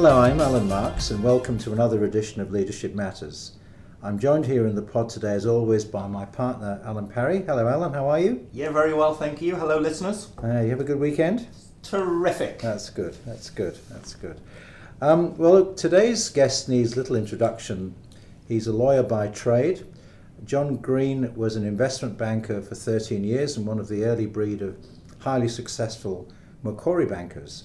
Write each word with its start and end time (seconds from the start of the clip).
Hello, 0.00 0.20
I'm 0.20 0.40
Allan 0.40 0.68
Marks, 0.68 1.10
and 1.10 1.24
welcome 1.24 1.58
to 1.58 1.72
another 1.72 2.04
edition 2.04 2.40
of 2.40 2.52
Leadership 2.52 2.94
Matters. 2.94 3.56
I'm 4.00 4.16
joined 4.16 4.46
here 4.46 4.68
in 4.68 4.76
the 4.76 4.80
pod 4.80 5.08
today, 5.08 5.32
as 5.32 5.44
always, 5.44 5.84
by 5.84 6.06
my 6.06 6.24
partner, 6.24 6.80
Alun 6.86 7.12
Parry. 7.12 7.42
Hello, 7.42 7.64
Alun, 7.64 7.92
how 7.92 8.08
are 8.08 8.20
you? 8.20 8.46
Yeah, 8.52 8.70
very 8.70 8.94
well, 8.94 9.12
thank 9.12 9.42
you. 9.42 9.56
Hello, 9.56 9.76
listeners. 9.80 10.28
Uh, 10.40 10.60
you 10.60 10.70
have 10.70 10.78
a 10.78 10.84
good 10.84 11.00
weekend? 11.00 11.48
Terrific. 11.82 12.60
That's 12.60 12.90
good, 12.90 13.16
that's 13.26 13.50
good, 13.50 13.76
that's 13.90 14.14
good. 14.14 14.40
Um, 15.00 15.36
well, 15.36 15.74
today's 15.74 16.28
guest 16.28 16.68
needs 16.68 16.96
little 16.96 17.16
introduction. 17.16 17.92
He's 18.46 18.68
a 18.68 18.72
lawyer 18.72 19.02
by 19.02 19.26
trade. 19.26 19.84
John 20.44 20.76
Green 20.76 21.34
was 21.34 21.56
an 21.56 21.66
investment 21.66 22.16
banker 22.16 22.62
for 22.62 22.76
13 22.76 23.24
years 23.24 23.56
and 23.56 23.66
one 23.66 23.80
of 23.80 23.88
the 23.88 24.04
early 24.04 24.26
breed 24.26 24.62
of 24.62 24.76
highly 25.18 25.48
successful 25.48 26.28
Macquarie 26.62 27.06
bankers. 27.06 27.64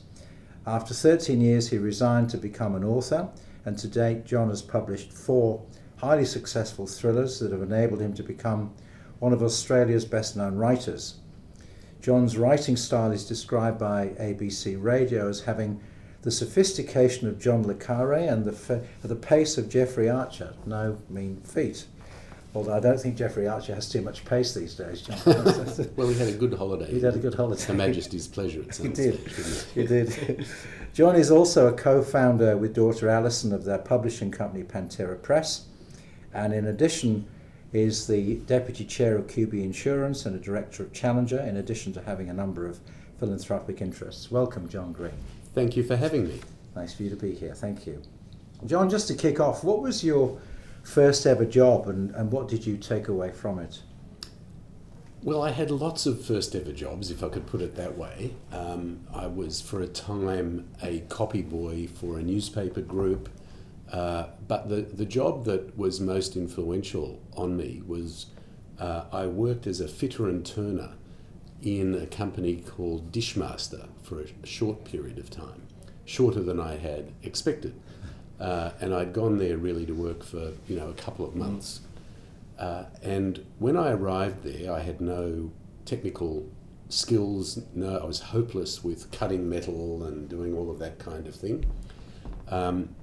After 0.65 0.93
13 0.93 1.41
years, 1.41 1.69
he 1.69 1.77
resigned 1.77 2.29
to 2.29 2.37
become 2.37 2.75
an 2.75 2.83
author, 2.83 3.29
and 3.65 3.77
to 3.77 3.87
date, 3.87 4.25
John 4.25 4.49
has 4.49 4.61
published 4.61 5.11
four 5.11 5.61
highly 5.97 6.25
successful 6.25 6.87
thrillers 6.87 7.39
that 7.39 7.51
have 7.51 7.61
enabled 7.61 8.01
him 8.01 8.13
to 8.13 8.23
become 8.23 8.73
one 9.19 9.33
of 9.33 9.43
Australia's 9.43 10.05
best 10.05 10.35
known 10.35 10.55
writers. 10.55 11.15
John's 12.01 12.37
writing 12.37 12.75
style 12.75 13.11
is 13.11 13.25
described 13.25 13.79
by 13.79 14.07
ABC 14.19 14.81
Radio 14.81 15.29
as 15.29 15.41
having 15.41 15.79
the 16.21 16.31
sophistication 16.31 17.27
of 17.27 17.39
John 17.39 17.65
Le 17.65 17.73
Carre 17.73 18.13
and 18.13 18.43
the, 18.43 18.51
fa- 18.51 18.83
the 19.01 19.15
pace 19.15 19.57
of 19.57 19.69
Jeffrey 19.69 20.09
Archer, 20.09 20.53
no 20.65 20.97
mean 21.09 21.41
feat. 21.43 21.85
Although 22.55 22.75
I 22.75 22.79
don't 22.79 22.99
think 22.99 23.17
Jeffrey 23.17 23.47
Archer 23.47 23.73
has 23.73 23.89
too 23.89 24.01
much 24.01 24.23
pace 24.25 24.53
these 24.53 24.75
days, 24.75 25.01
John. 25.01 25.17
Well, 25.95 26.07
he 26.07 26.17
had 26.17 26.27
a 26.27 26.33
good 26.33 26.53
holiday. 26.53 26.91
He 26.91 27.01
had 27.01 27.15
a 27.15 27.19
good 27.19 27.33
holiday. 27.33 27.63
Her 27.63 27.73
Majesty's 27.73 28.27
pleasure. 28.27 28.61
It 28.61 28.75
He 28.81 28.89
did. 28.89 29.15
He 29.73 29.87
did. 29.87 30.45
John 30.93 31.15
is 31.15 31.31
also 31.31 31.67
a 31.67 31.73
co-founder 31.73 32.57
with 32.57 32.75
daughter 32.75 33.09
Alison 33.09 33.53
of 33.53 33.63
their 33.63 33.79
publishing 33.79 34.29
company 34.29 34.63
Pantera 34.63 35.19
Press, 35.19 35.65
and 36.33 36.53
in 36.53 36.67
addition 36.67 37.25
is 37.71 38.05
the 38.05 38.35
deputy 38.45 38.85
chair 38.85 39.17
of 39.17 39.25
QBE 39.25 39.63
Insurance 39.63 40.27
and 40.27 40.35
a 40.35 40.39
director 40.39 40.83
of 40.83 40.93
Challenger, 40.93 41.39
in 41.39 41.57
addition 41.57 41.91
to 41.93 42.01
having 42.03 42.29
a 42.29 42.33
number 42.33 42.67
of 42.67 42.79
philanthropic 43.19 43.81
interests. 43.81 44.29
Welcome, 44.29 44.69
John 44.69 44.93
Green. 44.93 45.13
Thank 45.55 45.75
you 45.75 45.83
for 45.83 45.95
having 45.95 46.27
me. 46.27 46.39
Nice 46.75 46.93
for 46.93 47.01
you 47.01 47.09
to 47.09 47.15
be 47.15 47.33
here. 47.33 47.55
Thank 47.55 47.87
you. 47.87 47.99
John, 48.67 48.89
just 48.91 49.07
to 49.07 49.15
kick 49.15 49.39
off, 49.39 49.63
what 49.63 49.81
was 49.81 50.03
your 50.03 50.39
first 50.83 51.25
ever 51.25 51.45
job 51.45 51.87
and, 51.87 52.13
and 52.15 52.31
what 52.31 52.47
did 52.47 52.65
you 52.67 52.77
take 52.77 53.07
away 53.07 53.31
from 53.31 53.59
it? 53.59 53.81
Well, 55.23 55.41
I 55.41 55.51
had 55.51 55.71
lots 55.71 56.05
of 56.05 56.23
first 56.23 56.53
ever 56.53 56.73
jobs, 56.73 57.09
if 57.09 57.23
I 57.23 57.29
could 57.29 57.47
put 57.47 57.61
it 57.61 57.75
that 57.75 57.97
way. 57.97 58.35
Um, 58.51 58.99
I 59.13 59.25
was, 59.27 59.61
for 59.61 59.79
a 59.79 59.87
time, 59.87 60.67
a 60.81 60.99
copy 61.07 61.41
boy 61.41 61.87
for 61.87 62.19
a 62.19 62.21
newspaper 62.21 62.81
group. 62.81 63.29
Uh, 63.89 64.25
but 64.47 64.67
the, 64.67 64.81
the 64.81 65.05
job 65.05 65.45
that 65.45 65.77
was 65.77 66.01
most 66.01 66.35
influential 66.35 67.21
on 67.37 67.55
me 67.55 67.81
was 67.87 68.25
uh, 68.79 69.05
I 69.13 69.27
worked 69.27 69.65
as 69.65 69.79
a 69.79 69.87
fitter 69.87 70.27
and 70.27 70.45
turner 70.45 70.91
in 71.61 71.95
a 71.95 72.05
company 72.05 72.57
called 72.57 73.13
Dishmaster 73.13 73.87
for 74.01 74.19
a 74.19 74.45
short 74.45 74.83
period 74.83 75.17
of 75.17 75.29
time, 75.29 75.61
shorter 76.03 76.41
than 76.41 76.59
I 76.59 76.75
had 76.75 77.13
expected. 77.23 77.79
Uh, 78.39 78.71
and 78.81 78.93
I'd 78.93 79.13
gone 79.13 79.37
there 79.37 79.57
really 79.57 79.85
to 79.85 79.93
work 79.93 80.23
for 80.23 80.51
you 80.67 80.75
know 80.75 80.89
a 80.89 80.93
couple 80.93 81.25
of 81.25 81.35
months. 81.35 81.81
Uh, 82.59 82.85
and 83.01 83.45
when 83.59 83.75
I 83.77 83.91
arrived 83.91 84.43
there, 84.43 84.71
I 84.71 84.79
had 84.81 85.01
no 85.01 85.51
technical 85.85 86.45
skills. 86.89 87.59
No, 87.73 87.97
I 87.97 88.05
was 88.05 88.19
hopeless 88.19 88.83
with 88.83 89.11
cutting 89.11 89.49
metal 89.49 90.03
and 90.03 90.29
doing 90.29 90.53
all 90.55 90.69
of 90.71 90.79
that 90.79 90.99
kind 90.99 91.27
of 91.27 91.35
thing. 91.35 91.65
Um, 92.49 92.95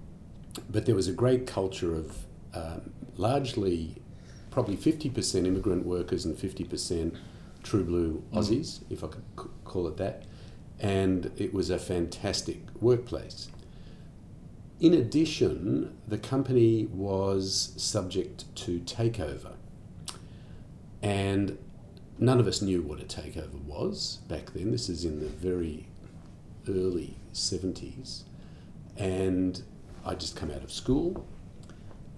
but 0.68 0.86
there 0.86 0.94
was 0.94 1.08
a 1.08 1.12
great 1.12 1.46
culture 1.46 1.94
of 1.94 2.16
um, 2.54 2.92
largely, 3.16 3.96
probably 4.50 4.76
50% 4.76 5.46
immigrant 5.46 5.86
workers 5.86 6.24
and 6.24 6.36
50% 6.36 7.16
true 7.62 7.84
blue 7.84 8.22
Aussies, 8.32 8.80
if 8.90 9.04
I 9.04 9.08
could 9.08 9.22
c- 9.38 9.48
call 9.64 9.86
it 9.88 9.96
that. 9.98 10.24
And 10.78 11.30
it 11.36 11.52
was 11.52 11.70
a 11.70 11.78
fantastic 11.78 12.60
workplace. 12.80 13.48
In 14.80 14.94
addition, 14.94 15.94
the 16.08 16.16
company 16.16 16.86
was 16.86 17.74
subject 17.76 18.44
to 18.56 18.80
takeover. 18.80 19.52
And 21.02 21.58
none 22.18 22.40
of 22.40 22.46
us 22.46 22.62
knew 22.62 22.80
what 22.80 22.98
a 22.98 23.04
takeover 23.04 23.60
was 23.62 24.20
back 24.26 24.52
then. 24.54 24.70
This 24.70 24.88
is 24.88 25.04
in 25.04 25.20
the 25.20 25.26
very 25.26 25.86
early 26.66 27.18
70s. 27.34 28.22
And 28.96 29.62
I 30.04 30.14
just 30.14 30.34
come 30.34 30.50
out 30.50 30.64
of 30.64 30.72
school. 30.72 31.26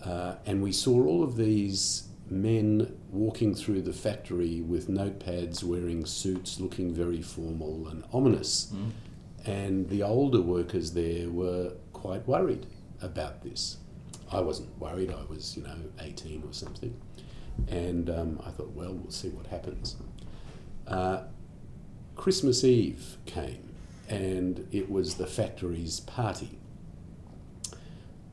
Uh, 0.04 0.36
and 0.46 0.62
we 0.62 0.70
saw 0.70 1.04
all 1.04 1.24
of 1.24 1.36
these 1.36 2.04
men 2.30 2.96
walking 3.10 3.54
through 3.56 3.82
the 3.82 3.92
factory 3.92 4.60
with 4.60 4.88
notepads, 4.88 5.64
wearing 5.64 6.06
suits, 6.06 6.60
looking 6.60 6.94
very 6.94 7.22
formal 7.22 7.88
and 7.88 8.04
ominous. 8.12 8.72
And 9.44 9.88
the 9.88 10.04
older 10.04 10.40
workers 10.40 10.92
there 10.92 11.28
were 11.28 11.72
quite 12.02 12.26
worried 12.26 12.66
about 13.00 13.42
this. 13.44 13.76
I 14.32 14.40
wasn't 14.40 14.76
worried, 14.80 15.12
I 15.12 15.22
was, 15.32 15.56
you 15.56 15.62
know, 15.62 15.76
18 16.00 16.42
or 16.44 16.52
something. 16.52 17.00
And 17.68 18.10
um, 18.10 18.42
I 18.44 18.50
thought, 18.50 18.72
well, 18.72 18.92
we'll 18.92 19.12
see 19.12 19.28
what 19.28 19.46
happens. 19.46 19.94
Uh, 20.88 21.20
Christmas 22.16 22.64
Eve 22.64 23.18
came, 23.24 23.70
and 24.08 24.66
it 24.72 24.90
was 24.90 25.14
the 25.14 25.28
factory's 25.28 26.00
party. 26.00 26.58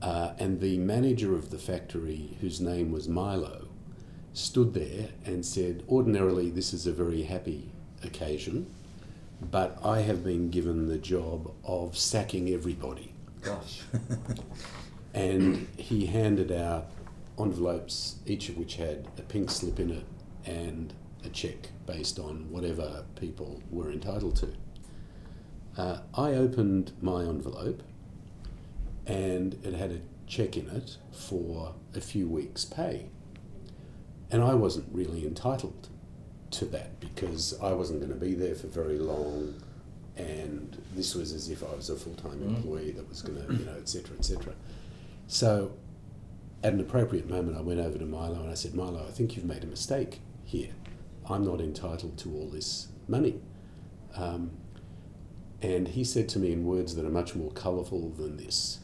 Uh, 0.01 0.31
and 0.39 0.61
the 0.61 0.79
manager 0.79 1.35
of 1.35 1.51
the 1.51 1.59
factory, 1.59 2.37
whose 2.41 2.59
name 2.59 2.91
was 2.91 3.07
Milo, 3.07 3.67
stood 4.33 4.73
there 4.73 5.09
and 5.25 5.45
said, 5.45 5.83
Ordinarily, 5.87 6.49
this 6.49 6.73
is 6.73 6.87
a 6.87 6.91
very 6.91 7.21
happy 7.21 7.69
occasion, 8.03 8.65
but 9.51 9.77
I 9.83 10.01
have 10.01 10.23
been 10.23 10.49
given 10.49 10.87
the 10.87 10.97
job 10.97 11.51
of 11.63 11.95
sacking 11.95 12.49
everybody. 12.49 13.13
Gosh. 13.41 13.83
And 15.13 15.67
he 15.77 16.05
handed 16.05 16.51
out 16.51 16.91
envelopes, 17.37 18.17
each 18.25 18.49
of 18.49 18.57
which 18.57 18.75
had 18.75 19.07
a 19.17 19.21
pink 19.21 19.49
slip 19.49 19.79
in 19.79 19.89
it 19.91 20.05
and 20.45 20.93
a 21.25 21.29
check 21.29 21.69
based 21.85 22.19
on 22.19 22.49
whatever 22.49 23.05
people 23.15 23.61
were 23.71 23.91
entitled 23.91 24.35
to. 24.37 24.53
Uh, 25.77 25.99
I 26.13 26.33
opened 26.33 26.91
my 27.01 27.23
envelope 27.23 27.83
and 29.07 29.57
it 29.63 29.73
had 29.73 29.91
a 29.91 30.01
check 30.27 30.55
in 30.55 30.69
it 30.69 30.97
for 31.11 31.73
a 31.95 32.01
few 32.01 32.27
weeks' 32.27 32.65
pay. 32.65 33.07
And 34.31 34.43
I 34.43 34.53
wasn't 34.53 34.87
really 34.91 35.25
entitled 35.25 35.89
to 36.51 36.65
that 36.65 36.99
because 36.99 37.57
I 37.61 37.71
wasn't 37.71 37.99
going 37.99 38.13
to 38.13 38.19
be 38.19 38.35
there 38.35 38.53
for 38.53 38.67
very 38.67 38.99
long 38.99 39.55
and 40.19 40.81
this 40.95 41.15
was 41.15 41.31
as 41.31 41.49
if 41.49 41.63
I 41.63 41.73
was 41.73 41.89
a 41.89 41.95
full 41.95 42.15
time 42.15 42.43
employee 42.43 42.91
that 42.91 43.07
was 43.07 43.21
going 43.21 43.45
to, 43.45 43.53
you 43.53 43.65
know, 43.65 43.75
et 43.77 43.87
cetera, 43.87 44.15
et 44.17 44.25
cetera. 44.25 44.53
So 45.27 45.71
at 46.61 46.73
an 46.73 46.79
appropriate 46.81 47.29
moment, 47.29 47.57
I 47.57 47.61
went 47.61 47.79
over 47.79 47.97
to 47.97 48.05
Milo 48.05 48.41
and 48.41 48.51
I 48.51 48.53
said, 48.55 48.75
Milo, 48.75 49.05
I 49.07 49.11
think 49.11 49.35
you've 49.35 49.45
made 49.45 49.63
a 49.63 49.67
mistake 49.67 50.19
here. 50.43 50.71
I'm 51.29 51.45
not 51.45 51.61
entitled 51.61 52.17
to 52.19 52.33
all 52.33 52.49
this 52.49 52.89
money. 53.07 53.39
Um, 54.15 54.51
and 55.61 55.87
he 55.87 56.03
said 56.03 56.27
to 56.29 56.39
me 56.39 56.51
in 56.51 56.65
words 56.65 56.95
that 56.95 57.05
are 57.05 57.11
much 57.11 57.35
more 57.35 57.51
colourful 57.51 58.09
than 58.09 58.37
this 58.37 58.79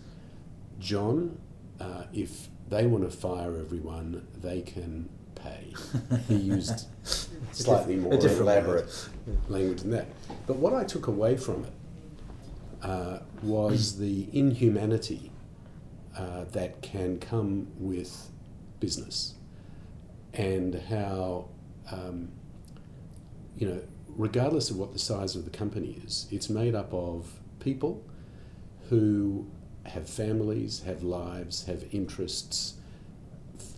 John, 0.79 1.37
uh, 1.79 2.03
if 2.13 2.49
they 2.69 2.85
want 2.85 3.09
to 3.09 3.15
fire 3.15 3.57
everyone, 3.57 4.27
they 4.41 4.61
can 4.61 5.09
pay. 5.35 5.73
He 6.27 6.35
used 6.35 6.87
slightly 7.51 7.95
more 7.95 8.13
elaborate 8.13 9.09
language 9.47 9.81
than 9.81 9.91
that. 9.91 10.07
But 10.47 10.57
what 10.57 10.73
I 10.73 10.83
took 10.83 11.07
away 11.07 11.37
from 11.37 11.65
it 11.65 11.73
uh, 12.81 13.19
was 13.41 13.97
the 13.99 14.27
inhumanity 14.33 15.31
uh, 16.17 16.45
that 16.51 16.81
can 16.81 17.19
come 17.19 17.67
with 17.77 18.29
business 18.79 19.35
and 20.33 20.75
how, 20.89 21.49
um, 21.91 22.29
you 23.57 23.67
know, 23.67 23.81
regardless 24.09 24.69
of 24.69 24.77
what 24.77 24.93
the 24.93 24.99
size 24.99 25.35
of 25.35 25.45
the 25.45 25.51
company 25.51 25.99
is, 26.05 26.27
it's 26.31 26.49
made 26.49 26.75
up 26.75 26.93
of 26.93 27.39
people 27.59 28.03
who 28.89 29.47
have 29.85 30.09
families, 30.09 30.81
have 30.85 31.03
lives, 31.03 31.65
have 31.65 31.85
interests, 31.91 32.75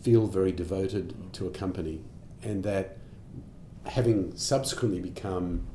feel 0.02 0.28
very 0.28 0.52
devoted 0.52 1.34
to 1.34 1.48
a 1.48 1.50
company, 1.50 2.02
and 2.44 2.64
that 2.64 2.97
having 3.98 4.32
subsequently 4.38 5.00
become 5.00 5.66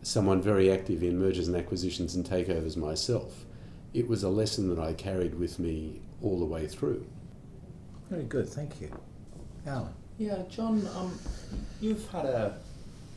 someone 0.00 0.40
very 0.40 0.72
active 0.72 1.02
in 1.02 1.18
mergers 1.18 1.48
and 1.48 1.54
acquisitions 1.54 2.14
and 2.14 2.24
takeovers 2.24 2.78
myself, 2.78 3.44
it 3.92 4.08
was 4.08 4.22
a 4.22 4.28
lesson 4.30 4.74
that 4.74 4.78
I 4.78 4.94
carried 4.94 5.34
with 5.34 5.58
me 5.58 6.00
all 6.22 6.38
the 6.38 6.46
way 6.46 6.66
through. 6.66 7.06
Very 8.08 8.22
good, 8.22 8.48
thank 8.48 8.80
you. 8.80 8.90
Alun. 9.66 9.92
Yeah, 10.16 10.44
John, 10.48 10.88
um, 10.96 11.18
you've 11.78 12.08
had 12.08 12.24
a, 12.24 12.56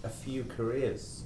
a 0.03 0.09
few 0.09 0.43
careers. 0.43 1.23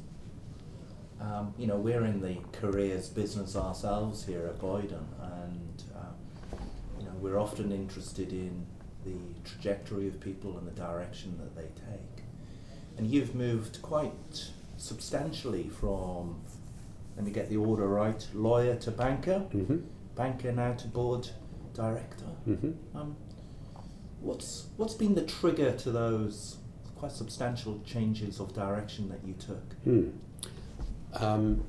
Um, 1.20 1.52
you 1.58 1.66
know, 1.66 1.78
we're 1.78 2.06
in 2.06 2.22
the 2.22 2.38
careers 2.52 3.10
business 3.10 3.56
ourselves 3.56 4.24
here 4.24 4.46
at 4.46 4.60
Boyden, 4.60 5.08
and 5.20 5.84
uh, 5.96 6.58
you 7.00 7.06
know, 7.06 7.14
we're 7.20 7.40
often 7.40 7.72
interested 7.72 8.32
in 8.32 8.68
the 9.04 9.50
trajectory 9.50 10.08
of 10.08 10.20
people 10.20 10.60
and 10.60 10.68
the 10.68 10.80
direction 10.80 11.40
that 11.40 11.56
they 11.56 11.70
take. 11.92 12.13
And 12.98 13.08
you've 13.08 13.34
moved 13.36 13.82
quite 13.82 14.52
substantially 14.78 15.70
from, 15.70 16.42
let 17.16 17.26
me 17.26 17.32
get 17.32 17.50
the 17.50 17.58
order 17.58 17.88
right, 17.88 18.26
lawyer 18.34 18.76
to 18.78 18.92
banker, 18.92 19.46
Mm-hmm. 19.54 19.78
banker 20.16 20.52
now 20.52 20.74
to 20.74 20.88
board 20.88 21.30
director. 21.74 22.26
Mm-hmm. 22.48 22.98
Um, 22.98 23.16
what's 24.22 24.68
what's 24.78 24.94
been 24.94 25.16
the 25.16 25.24
trigger 25.24 25.72
to 25.74 25.92
those 25.92 26.58
quite 26.96 27.12
substantial 27.12 27.82
changes 27.86 28.40
of 28.40 28.54
direction 28.54 29.10
that 29.10 29.20
you 29.26 29.34
took? 29.34 29.74
Hmm. 29.84 30.10
Um, 31.14 31.64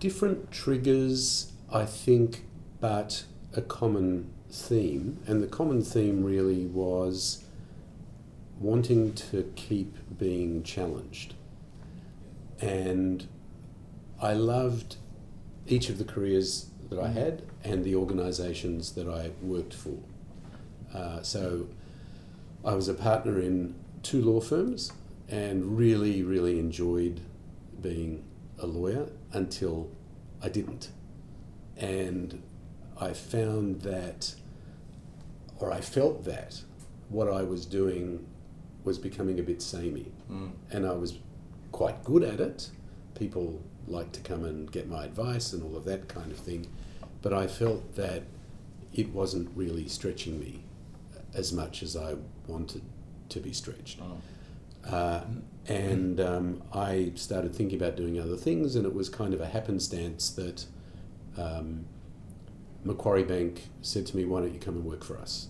different 0.00 0.50
triggers, 0.50 1.52
I 1.72 1.84
think, 1.84 2.44
but 2.80 3.24
a 3.56 3.62
common 3.62 4.30
theme. 4.50 5.20
And 5.26 5.42
the 5.42 5.46
common 5.46 5.82
theme 5.82 6.24
really 6.24 6.66
was 6.66 7.43
wanting 8.64 9.12
to 9.12 9.52
keep 9.56 9.94
being 10.18 10.62
challenged. 10.62 11.34
And 12.60 13.28
I 14.20 14.32
loved 14.32 14.96
each 15.66 15.90
of 15.90 15.98
the 15.98 16.04
careers 16.04 16.70
that 16.88 16.98
I 16.98 17.08
had 17.08 17.42
and 17.62 17.84
the 17.84 17.94
organisations 17.94 18.92
that 18.92 19.06
I 19.06 19.32
worked 19.42 19.74
for. 19.74 19.98
Uh, 20.94 21.20
so 21.22 21.68
I 22.64 22.74
was 22.74 22.88
a 22.88 22.94
partner 22.94 23.38
in 23.38 23.74
two 24.02 24.22
law 24.22 24.40
firms 24.40 24.92
and 25.28 25.76
really, 25.76 26.22
really 26.22 26.58
enjoyed 26.58 27.20
being 27.82 28.24
a 28.58 28.66
lawyer 28.66 29.08
until 29.32 29.90
I 30.42 30.48
didn't. 30.48 30.88
And 31.76 32.42
I 32.98 33.12
found 33.12 33.82
that, 33.82 34.34
or 35.58 35.70
I 35.70 35.82
felt 35.82 36.24
that, 36.24 36.62
what 37.10 37.28
I 37.28 37.42
was 37.42 37.66
doing 37.66 38.26
was 38.84 38.98
becoming 38.98 39.40
a 39.40 39.42
bit 39.42 39.62
samey. 39.62 40.12
Mm. 40.30 40.52
And 40.70 40.86
I 40.86 40.92
was 40.92 41.18
quite 41.72 42.04
good 42.04 42.22
at 42.22 42.40
it. 42.40 42.70
People 43.14 43.60
liked 43.86 44.12
to 44.14 44.20
come 44.20 44.44
and 44.44 44.70
get 44.70 44.88
my 44.88 45.04
advice 45.04 45.52
and 45.52 45.62
all 45.62 45.76
of 45.76 45.84
that 45.84 46.08
kind 46.08 46.30
of 46.30 46.38
thing. 46.38 46.66
But 47.22 47.32
I 47.32 47.46
felt 47.46 47.96
that 47.96 48.22
it 48.92 49.10
wasn't 49.10 49.50
really 49.56 49.88
stretching 49.88 50.38
me 50.38 50.62
as 51.34 51.52
much 51.52 51.82
as 51.82 51.96
I 51.96 52.14
wanted 52.46 52.82
to 53.30 53.40
be 53.40 53.52
stretched. 53.52 54.00
Oh. 54.00 54.90
Uh, 54.94 55.24
and 55.66 56.20
um, 56.20 56.62
I 56.72 57.12
started 57.14 57.54
thinking 57.54 57.80
about 57.80 57.96
doing 57.96 58.20
other 58.20 58.36
things, 58.36 58.76
and 58.76 58.84
it 58.84 58.94
was 58.94 59.08
kind 59.08 59.32
of 59.32 59.40
a 59.40 59.46
happenstance 59.46 60.30
that 60.30 60.66
um, 61.38 61.86
Macquarie 62.84 63.24
Bank 63.24 63.62
said 63.80 64.06
to 64.06 64.16
me, 64.16 64.24
Why 64.24 64.40
don't 64.40 64.52
you 64.52 64.60
come 64.60 64.76
and 64.76 64.84
work 64.84 65.02
for 65.02 65.16
us? 65.16 65.48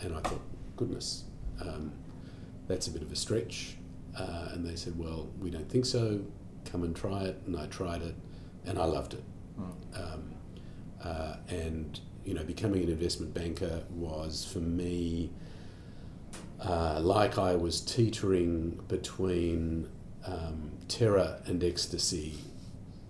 And 0.00 0.14
I 0.14 0.20
thought, 0.20 0.42
Goodness, 0.76 1.24
um, 1.60 1.92
that's 2.68 2.86
a 2.86 2.90
bit 2.90 3.02
of 3.02 3.12
a 3.12 3.16
stretch. 3.16 3.76
Uh, 4.18 4.48
and 4.52 4.64
they 4.66 4.76
said, 4.76 4.98
Well, 4.98 5.28
we 5.40 5.50
don't 5.50 5.68
think 5.70 5.84
so. 5.84 6.20
Come 6.64 6.82
and 6.82 6.94
try 6.96 7.24
it. 7.24 7.40
And 7.46 7.56
I 7.56 7.66
tried 7.66 8.02
it, 8.02 8.14
and 8.64 8.78
I 8.78 8.84
loved 8.84 9.14
it. 9.14 9.24
Mm. 9.58 10.14
Um, 10.14 10.34
uh, 11.02 11.36
and 11.48 12.00
you 12.24 12.34
know, 12.34 12.42
becoming 12.42 12.82
an 12.82 12.88
investment 12.88 13.32
banker 13.34 13.84
was 13.90 14.44
for 14.44 14.58
me 14.58 15.30
uh, 16.60 16.98
like 17.00 17.38
I 17.38 17.54
was 17.54 17.80
teetering 17.80 18.80
between 18.88 19.88
um, 20.26 20.72
terror 20.88 21.40
and 21.46 21.62
ecstasy 21.62 22.38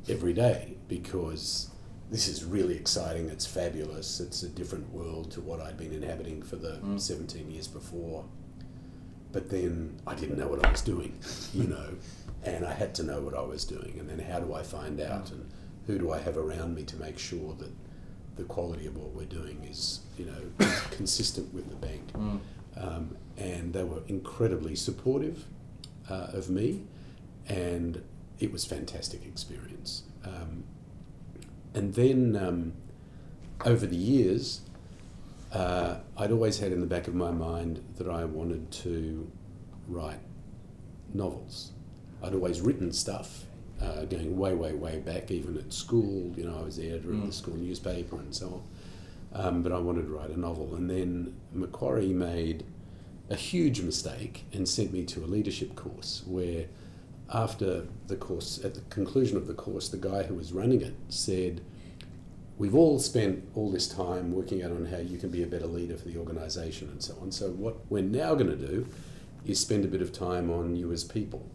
every 0.08 0.32
day 0.32 0.76
because 0.88 1.70
this 2.10 2.28
is 2.28 2.44
really 2.44 2.76
exciting. 2.76 3.28
It's 3.30 3.46
fabulous. 3.46 4.20
It's 4.20 4.42
a 4.42 4.48
different 4.48 4.92
world 4.92 5.30
to 5.32 5.40
what 5.40 5.60
I'd 5.60 5.76
been 5.78 5.92
inhabiting 5.92 6.42
for 6.42 6.56
the 6.56 6.78
Mm. 6.84 7.00
17 7.00 7.50
years 7.50 7.68
before. 7.68 8.24
But 9.36 9.50
then 9.50 10.00
I 10.06 10.14
didn't 10.14 10.38
know 10.38 10.48
what 10.48 10.64
I 10.64 10.70
was 10.70 10.80
doing, 10.80 11.12
you 11.52 11.64
know, 11.74 11.90
and 12.42 12.64
I 12.64 12.72
had 12.72 12.94
to 12.94 13.02
know 13.02 13.20
what 13.20 13.34
I 13.34 13.42
was 13.42 13.66
doing. 13.66 13.96
And 13.98 14.08
then 14.08 14.18
how 14.18 14.40
do 14.40 14.54
I 14.54 14.62
find 14.62 14.98
out? 14.98 15.30
And 15.30 15.46
who 15.86 15.98
do 15.98 16.10
I 16.10 16.18
have 16.20 16.38
around 16.38 16.74
me 16.74 16.84
to 16.84 16.96
make 16.96 17.18
sure 17.18 17.54
that 17.58 17.70
the 18.36 18.44
quality 18.44 18.86
of 18.86 18.96
what 18.96 19.10
we're 19.10 19.26
doing 19.26 19.62
is, 19.70 20.00
you 20.16 20.24
know, 20.24 20.66
consistent 20.90 21.52
with 21.52 21.68
the 21.68 21.76
bank? 21.76 22.12
Mm. 22.14 22.40
Um, 22.78 23.16
and 23.36 23.74
they 23.74 23.84
were 23.84 24.00
incredibly 24.08 24.74
supportive 24.74 25.44
uh, 26.08 26.28
of 26.32 26.48
me, 26.48 26.84
and 27.46 28.02
it 28.38 28.50
was 28.50 28.64
fantastic 28.64 29.26
experience. 29.26 30.04
Um, 30.24 30.64
and 31.74 31.92
then 31.92 32.36
um, 32.36 32.72
over 33.66 33.84
the 33.84 33.96
years, 33.96 34.62
uh, 35.52 35.96
I'd 36.18 36.32
always 36.32 36.58
had 36.58 36.72
in 36.72 36.80
the 36.80 36.86
back 36.86 37.08
of 37.08 37.14
my 37.14 37.30
mind 37.30 37.82
that 37.96 38.08
I 38.08 38.24
wanted 38.24 38.70
to 38.72 39.30
write 39.88 40.20
novels. 41.12 41.72
I'd 42.22 42.34
always 42.34 42.60
written 42.60 42.90
stuff, 42.92 43.44
uh, 43.82 44.06
going 44.06 44.36
way, 44.38 44.54
way, 44.54 44.72
way 44.72 44.98
back, 44.98 45.30
even 45.30 45.58
at 45.58 45.72
school. 45.72 46.32
You 46.36 46.44
know, 46.46 46.58
I 46.58 46.62
was 46.62 46.76
the 46.76 46.88
editor 46.88 47.10
of 47.10 47.16
Mm. 47.16 47.26
the 47.26 47.32
school 47.32 47.56
newspaper 47.56 48.16
and 48.16 48.34
so 48.34 48.62
on. 49.34 49.44
Um, 49.46 49.62
but 49.62 49.72
I 49.72 49.78
wanted 49.78 50.06
to 50.06 50.08
write 50.12 50.30
a 50.30 50.40
novel. 50.40 50.74
And 50.74 50.88
then 50.88 51.34
Macquarie 51.52 52.14
made 52.14 52.64
a 53.28 53.34
huge 53.36 53.82
mistake 53.82 54.44
and 54.54 54.66
sent 54.66 54.92
me 54.92 55.04
to 55.04 55.22
a 55.24 55.26
leadership 55.26 55.74
course 55.74 56.22
where, 56.26 56.66
after 57.30 57.86
the 58.06 58.16
course, 58.16 58.64
at 58.64 58.72
the 58.74 58.80
conclusion 58.88 59.36
of 59.36 59.46
the 59.46 59.52
course, 59.54 59.88
the 59.90 59.98
guy 59.98 60.22
who 60.22 60.34
was 60.34 60.52
running 60.54 60.80
it 60.80 60.94
said, 61.10 61.60
We've 62.58 62.74
all 62.74 62.98
spent 62.98 63.48
all 63.54 63.70
this 63.70 63.86
time 63.86 64.32
working 64.32 64.62
out 64.62 64.70
on 64.70 64.86
how 64.86 64.98
you 64.98 65.18
can 65.18 65.30
be 65.30 65.42
a 65.42 65.46
better 65.46 65.66
leader 65.66 65.96
for 65.96 66.08
the 66.08 66.16
organisation 66.16 66.88
and 66.88 67.02
so 67.02 67.14
on. 67.20 67.30
So, 67.30 67.50
what 67.50 67.76
we're 67.90 68.02
now 68.02 68.34
going 68.34 68.48
to 68.48 68.56
do 68.56 68.88
is 69.44 69.60
spend 69.60 69.84
a 69.84 69.88
bit 69.88 70.00
of 70.00 70.12
time 70.12 70.50
on 70.50 70.74
you 70.74 70.90
as 70.90 71.04
people. 71.04 71.48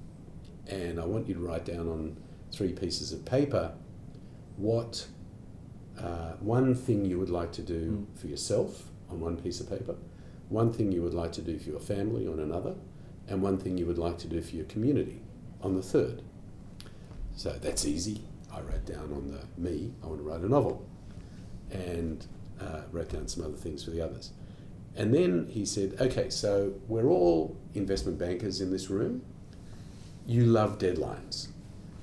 And 0.67 0.99
I 0.99 1.05
want 1.05 1.27
you 1.27 1.33
to 1.33 1.39
write 1.39 1.65
down 1.65 1.87
on 1.89 2.17
three 2.51 2.71
pieces 2.73 3.11
of 3.11 3.25
paper 3.25 3.73
what 4.57 5.07
uh, 5.99 6.33
one 6.39 6.75
thing 6.75 7.05
you 7.05 7.17
would 7.19 7.29
like 7.29 7.51
to 7.53 7.61
do 7.61 8.05
Mm. 8.13 8.19
for 8.19 8.27
yourself 8.27 8.89
on 9.09 9.19
one 9.19 9.37
piece 9.37 9.59
of 9.59 9.69
paper, 9.69 9.95
one 10.49 10.71
thing 10.71 10.91
you 10.91 11.01
would 11.01 11.13
like 11.13 11.31
to 11.33 11.41
do 11.41 11.57
for 11.59 11.69
your 11.69 11.79
family 11.79 12.27
on 12.27 12.39
another, 12.39 12.75
and 13.27 13.41
one 13.41 13.57
thing 13.57 13.77
you 13.77 13.85
would 13.85 13.97
like 13.97 14.17
to 14.19 14.27
do 14.27 14.41
for 14.41 14.55
your 14.55 14.65
community 14.65 15.21
on 15.61 15.75
the 15.75 15.81
third. 15.81 16.21
So 17.35 17.51
that's 17.59 17.85
easy. 17.85 18.21
I 18.53 18.61
wrote 18.61 18.85
down 18.85 19.11
on 19.13 19.31
the 19.31 19.41
me, 19.61 19.93
I 20.03 20.07
want 20.07 20.19
to 20.19 20.23
write 20.23 20.41
a 20.41 20.49
novel, 20.49 20.87
and 21.71 22.25
uh, 22.59 22.81
wrote 22.91 23.09
down 23.09 23.27
some 23.27 23.43
other 23.43 23.57
things 23.57 23.83
for 23.83 23.91
the 23.91 24.01
others. 24.01 24.31
And 24.95 25.13
then 25.13 25.47
he 25.49 25.65
said, 25.65 25.95
okay, 26.01 26.29
so 26.29 26.73
we're 26.87 27.09
all 27.09 27.57
investment 27.73 28.19
bankers 28.19 28.61
in 28.61 28.71
this 28.71 28.89
room. 28.89 29.23
You 30.25 30.45
love 30.45 30.77
deadlines. 30.77 31.47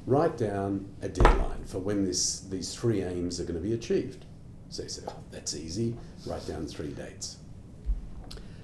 Write 0.07 0.39
down 0.39 0.89
a 1.03 1.09
deadline 1.09 1.65
for 1.67 1.79
when 1.79 2.05
this, 2.05 2.41
these 2.41 2.75
three 2.75 3.03
aims 3.03 3.39
are 3.41 3.45
going 3.45 3.61
to 3.61 3.67
be 3.67 3.75
achieved. 3.75 4.25
So 4.71 4.83
he 4.83 4.89
said, 4.89 5.05
oh, 5.09 5.17
that's 5.31 5.55
easy. 5.55 5.97
Write 6.27 6.47
down 6.47 6.67
three 6.67 6.89
dates. 6.89 7.37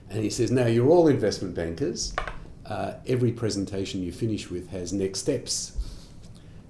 And 0.09 0.23
he 0.23 0.31
says, 0.31 0.51
now 0.51 0.67
you're 0.67 0.89
all 0.89 1.09
investment 1.09 1.55
bankers. 1.55 2.15
Uh, 2.65 2.95
every 3.07 3.33
presentation 3.33 4.03
you 4.03 4.11
finish 4.11 4.51
with 4.51 4.71
has 4.71 4.93
next 4.93 5.21
steps. 5.21 5.77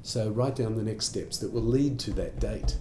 So 0.02 0.30
write 0.30 0.56
down 0.56 0.76
the 0.76 0.82
next 0.82 1.06
steps 1.06 1.38
that 1.38 1.52
will 1.52 1.62
lead 1.62 1.98
to 2.00 2.12
that 2.14 2.40
date. 2.40 2.76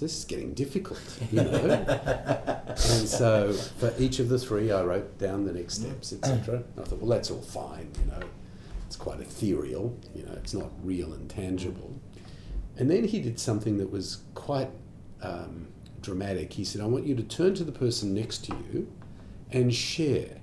This 0.00 0.18
is 0.18 0.24
getting 0.24 0.54
difficult, 0.54 1.00
you 1.32 1.42
know. 1.42 1.84
and 2.66 2.76
so 3.08 3.52
for 3.52 3.92
each 3.98 4.18
of 4.18 4.28
the 4.30 4.38
three, 4.38 4.72
I 4.72 4.82
wrote 4.82 5.18
down 5.18 5.44
the 5.44 5.52
next 5.52 5.74
steps, 5.74 6.12
etc. 6.12 6.62
I 6.78 6.82
thought, 6.82 6.98
well, 7.00 7.10
that's 7.10 7.30
all 7.30 7.42
fine, 7.42 7.90
you 8.00 8.10
know. 8.10 8.26
It's 8.86 8.96
quite 8.96 9.20
ethereal, 9.20 9.96
you 10.14 10.24
know. 10.24 10.32
It's 10.32 10.54
not 10.54 10.70
real 10.82 11.12
and 11.12 11.28
tangible. 11.28 11.94
And 12.78 12.90
then 12.90 13.04
he 13.04 13.20
did 13.20 13.38
something 13.38 13.76
that 13.76 13.90
was 13.90 14.22
quite 14.34 14.70
um, 15.22 15.68
dramatic. 16.00 16.54
He 16.54 16.64
said, 16.64 16.80
I 16.80 16.86
want 16.86 17.06
you 17.06 17.14
to 17.14 17.22
turn 17.22 17.54
to 17.56 17.64
the 17.64 17.72
person 17.72 18.14
next 18.14 18.38
to 18.46 18.56
you 18.72 18.90
and 19.52 19.72
share 19.74 20.38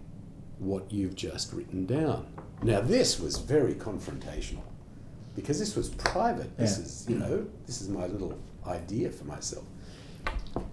what 0.59 0.91
you've 0.91 1.15
just 1.15 1.51
written 1.51 1.85
down. 1.87 2.27
Now, 2.61 2.81
this 2.81 3.19
was 3.19 3.37
very 3.37 3.73
confrontational 3.73 4.63
because 5.35 5.59
this 5.59 5.75
was 5.75 5.89
private. 5.89 6.55
This 6.57 6.77
Yeah. 6.77 6.83
is, 6.85 7.05
you 7.09 7.17
know, 7.17 7.45
this 7.65 7.81
is 7.81 7.89
my 7.89 8.05
little 8.07 8.37
idea 8.67 9.09
for 9.09 9.25
myself. 9.25 9.65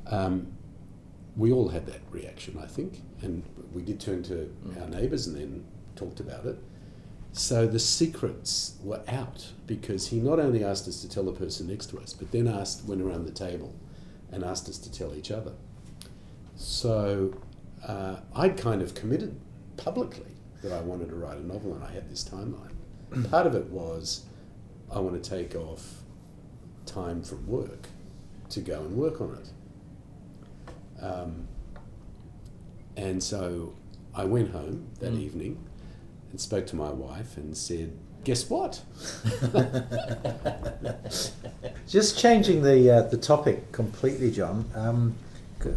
Um, 0.07 0.49
we 1.37 1.53
all 1.53 1.69
had 1.69 1.87
that 1.87 2.01
reaction, 2.11 2.59
I 2.63 2.67
think, 2.67 3.03
and 3.23 3.43
we 3.73 3.83
did 3.83 4.01
turn 4.01 4.23
to 4.25 4.55
our 4.81 4.89
neighbours 4.89 5.27
and 5.27 5.37
then 5.37 5.65
talked 5.97 6.21
about 6.21 6.47
it. 6.47 6.59
So 7.33 7.67
the 7.67 7.81
secrets 7.81 8.77
were 8.83 9.03
out 9.09 9.51
because 9.67 10.09
he 10.09 10.21
not 10.21 10.39
only 10.39 10.63
asked 10.65 10.87
us 10.87 11.01
to 11.01 11.09
tell 11.09 11.25
the 11.25 11.33
person 11.33 11.67
next 11.67 11.87
to 11.87 11.99
us, 11.99 12.13
but 12.13 12.31
then 12.31 12.47
asked, 12.47 12.85
went 12.85 13.03
around 13.03 13.25
the 13.25 13.33
table 13.33 13.75
and 14.31 14.45
asked 14.45 14.69
us 14.69 14.79
to 14.79 14.93
tell 14.93 15.15
each 15.17 15.33
other. 15.33 15.53
So 16.55 17.35
uh, 17.87 18.17
I'd 18.37 18.57
kind 18.57 18.83
of 18.83 18.95
committed 18.95 19.41
publicly 19.77 20.31
that 20.63 20.73
I 20.73 20.81
wanted 20.81 21.09
to 21.09 21.17
write 21.17 21.39
a 21.39 21.45
novel 21.45 21.75
and 21.75 21.83
I 21.83 21.91
had 21.91 22.09
this 22.09 22.23
timeline. 22.23 22.71
Part 23.31 23.49
of 23.49 23.57
it 23.57 23.67
was 23.67 24.25
I 24.91 25.01
want 25.01 25.21
to 25.21 25.31
take 25.31 25.57
off 25.57 26.04
time 26.87 27.23
from 27.23 27.47
work 27.47 27.89
to 28.51 28.61
go 28.61 28.81
and 28.81 28.97
work 28.97 29.21
on 29.21 29.39
it. 29.41 31.03
Um, 31.03 31.49
and 32.97 33.23
so 33.23 33.75
I 34.15 34.25
went 34.25 34.51
home 34.53 34.87
that 35.01 35.13
Mm. 35.13 35.21
evening 35.21 35.59
and 36.31 36.41
spoke 36.41 36.67
to 36.69 36.77
my 36.77 36.91
wife 36.91 37.37
and 37.37 37.57
said, 37.57 37.93
Guess 38.25 38.49
what? 38.49 38.81
Just 41.89 42.19
changing 42.19 42.63
the 42.63 42.91
uh, 42.91 43.03
the 43.03 43.19
topic 43.19 43.71
completely, 43.73 44.31
John. 44.31 44.65
Um, 44.75 45.15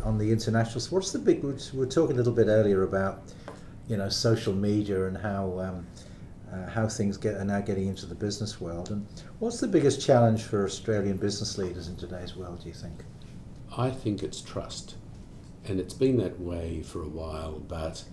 on 0.03 0.17
the 0.17 0.31
international, 0.31 0.79
so 0.81 0.95
what's 0.95 1.11
the 1.11 1.19
big? 1.19 1.43
We 1.43 1.53
were 1.73 1.85
talking 1.85 2.15
a 2.15 2.17
little 2.17 2.33
bit 2.33 2.47
earlier 2.47 2.83
about, 2.83 3.21
you 3.87 3.95
know, 3.97 4.09
social 4.09 4.53
media 4.53 5.07
and 5.07 5.17
how 5.17 5.59
um, 5.59 5.87
uh, 6.51 6.65
how 6.69 6.87
things 6.87 7.17
get 7.17 7.35
are 7.35 7.45
now 7.45 7.59
getting 7.61 7.87
into 7.87 8.05
the 8.05 8.15
business 8.15 8.59
world. 8.61 8.89
And 8.91 9.05
what's 9.39 9.59
the 9.59 9.67
biggest 9.67 10.01
challenge 10.05 10.43
for 10.43 10.65
Australian 10.65 11.17
business 11.17 11.57
leaders 11.57 11.87
in 11.87 11.95
today's 11.97 12.35
world? 12.35 12.61
Do 12.61 12.67
you 12.69 12.73
think? 12.73 13.03
I 13.77 13.89
think 13.89 14.23
it's 14.23 14.41
trust. 14.41 14.95
And 15.65 15.79
it's 15.79 15.93
been 15.93 16.17
that 16.17 16.39
way 16.39 16.81
for 16.81 17.01
a 17.01 17.07
while, 17.09 17.59
but 17.59 18.05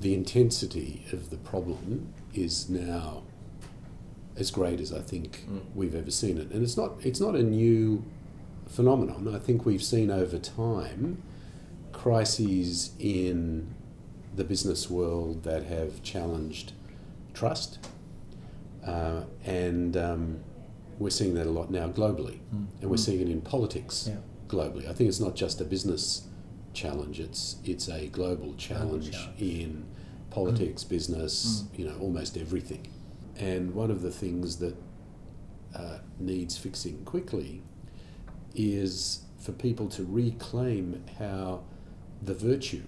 the 0.00 0.14
intensity 0.14 1.04
of 1.12 1.30
the 1.30 1.36
problem 1.36 2.12
is 2.32 2.70
now 2.70 3.22
as 4.36 4.50
great 4.50 4.80
as 4.80 4.92
I 4.92 5.00
think 5.00 5.44
Mm. 5.50 5.60
we've 5.74 5.94
ever 5.94 6.10
seen 6.10 6.38
it. 6.38 6.50
And 6.52 6.62
it's 6.62 6.76
not 6.76 6.92
it's 7.04 7.20
not 7.20 7.34
a 7.36 7.42
new 7.42 8.02
phenomenon. 8.66 9.28
I 9.34 9.38
think 9.38 9.66
we've 9.66 9.82
seen 9.82 10.10
over 10.10 10.38
time 10.38 11.22
crises 11.92 12.92
in 12.98 13.66
the 14.40 14.44
business 14.44 14.88
world 14.88 15.42
that 15.42 15.64
have 15.64 16.02
challenged 16.02 16.72
trust. 17.34 17.78
Uh, 18.82 19.20
and 19.44 19.98
um, 19.98 20.40
we're 20.98 21.10
seeing 21.10 21.34
that 21.34 21.46
a 21.46 21.50
lot 21.50 21.70
now 21.70 21.86
globally. 21.88 22.38
Mm. 22.54 22.66
And 22.80 22.90
we're 22.90 22.96
seeing 22.96 23.20
it 23.20 23.28
in 23.28 23.42
politics 23.42 24.08
Yeah. 24.08 24.16
globally. 24.48 24.88
I 24.88 24.94
think 24.94 25.08
it's 25.10 25.20
not 25.20 25.36
just 25.36 25.60
a 25.60 25.64
business 25.64 26.22
challenge, 26.72 27.20
it's, 27.20 27.56
it's 27.64 27.88
a 27.90 28.06
global 28.06 28.54
challenge, 28.56 29.10
challenge. 29.10 29.42
in 29.42 29.84
politics, 30.30 30.84
business, 30.84 31.34
Mm. 31.74 31.78
you 31.78 31.84
know, 31.84 31.96
almost 32.00 32.38
everything. 32.38 32.86
And 33.36 33.74
one 33.74 33.90
of 33.90 34.00
the 34.00 34.10
things 34.10 34.56
that 34.56 34.76
uh, 35.74 35.98
needs 36.18 36.56
fixing 36.56 37.04
quickly 37.04 37.60
is 38.54 39.20
for 39.38 39.52
people 39.52 39.86
to 39.88 40.02
reclaim 40.04 41.04
how 41.18 41.60
the 42.22 42.34
virtue 42.34 42.82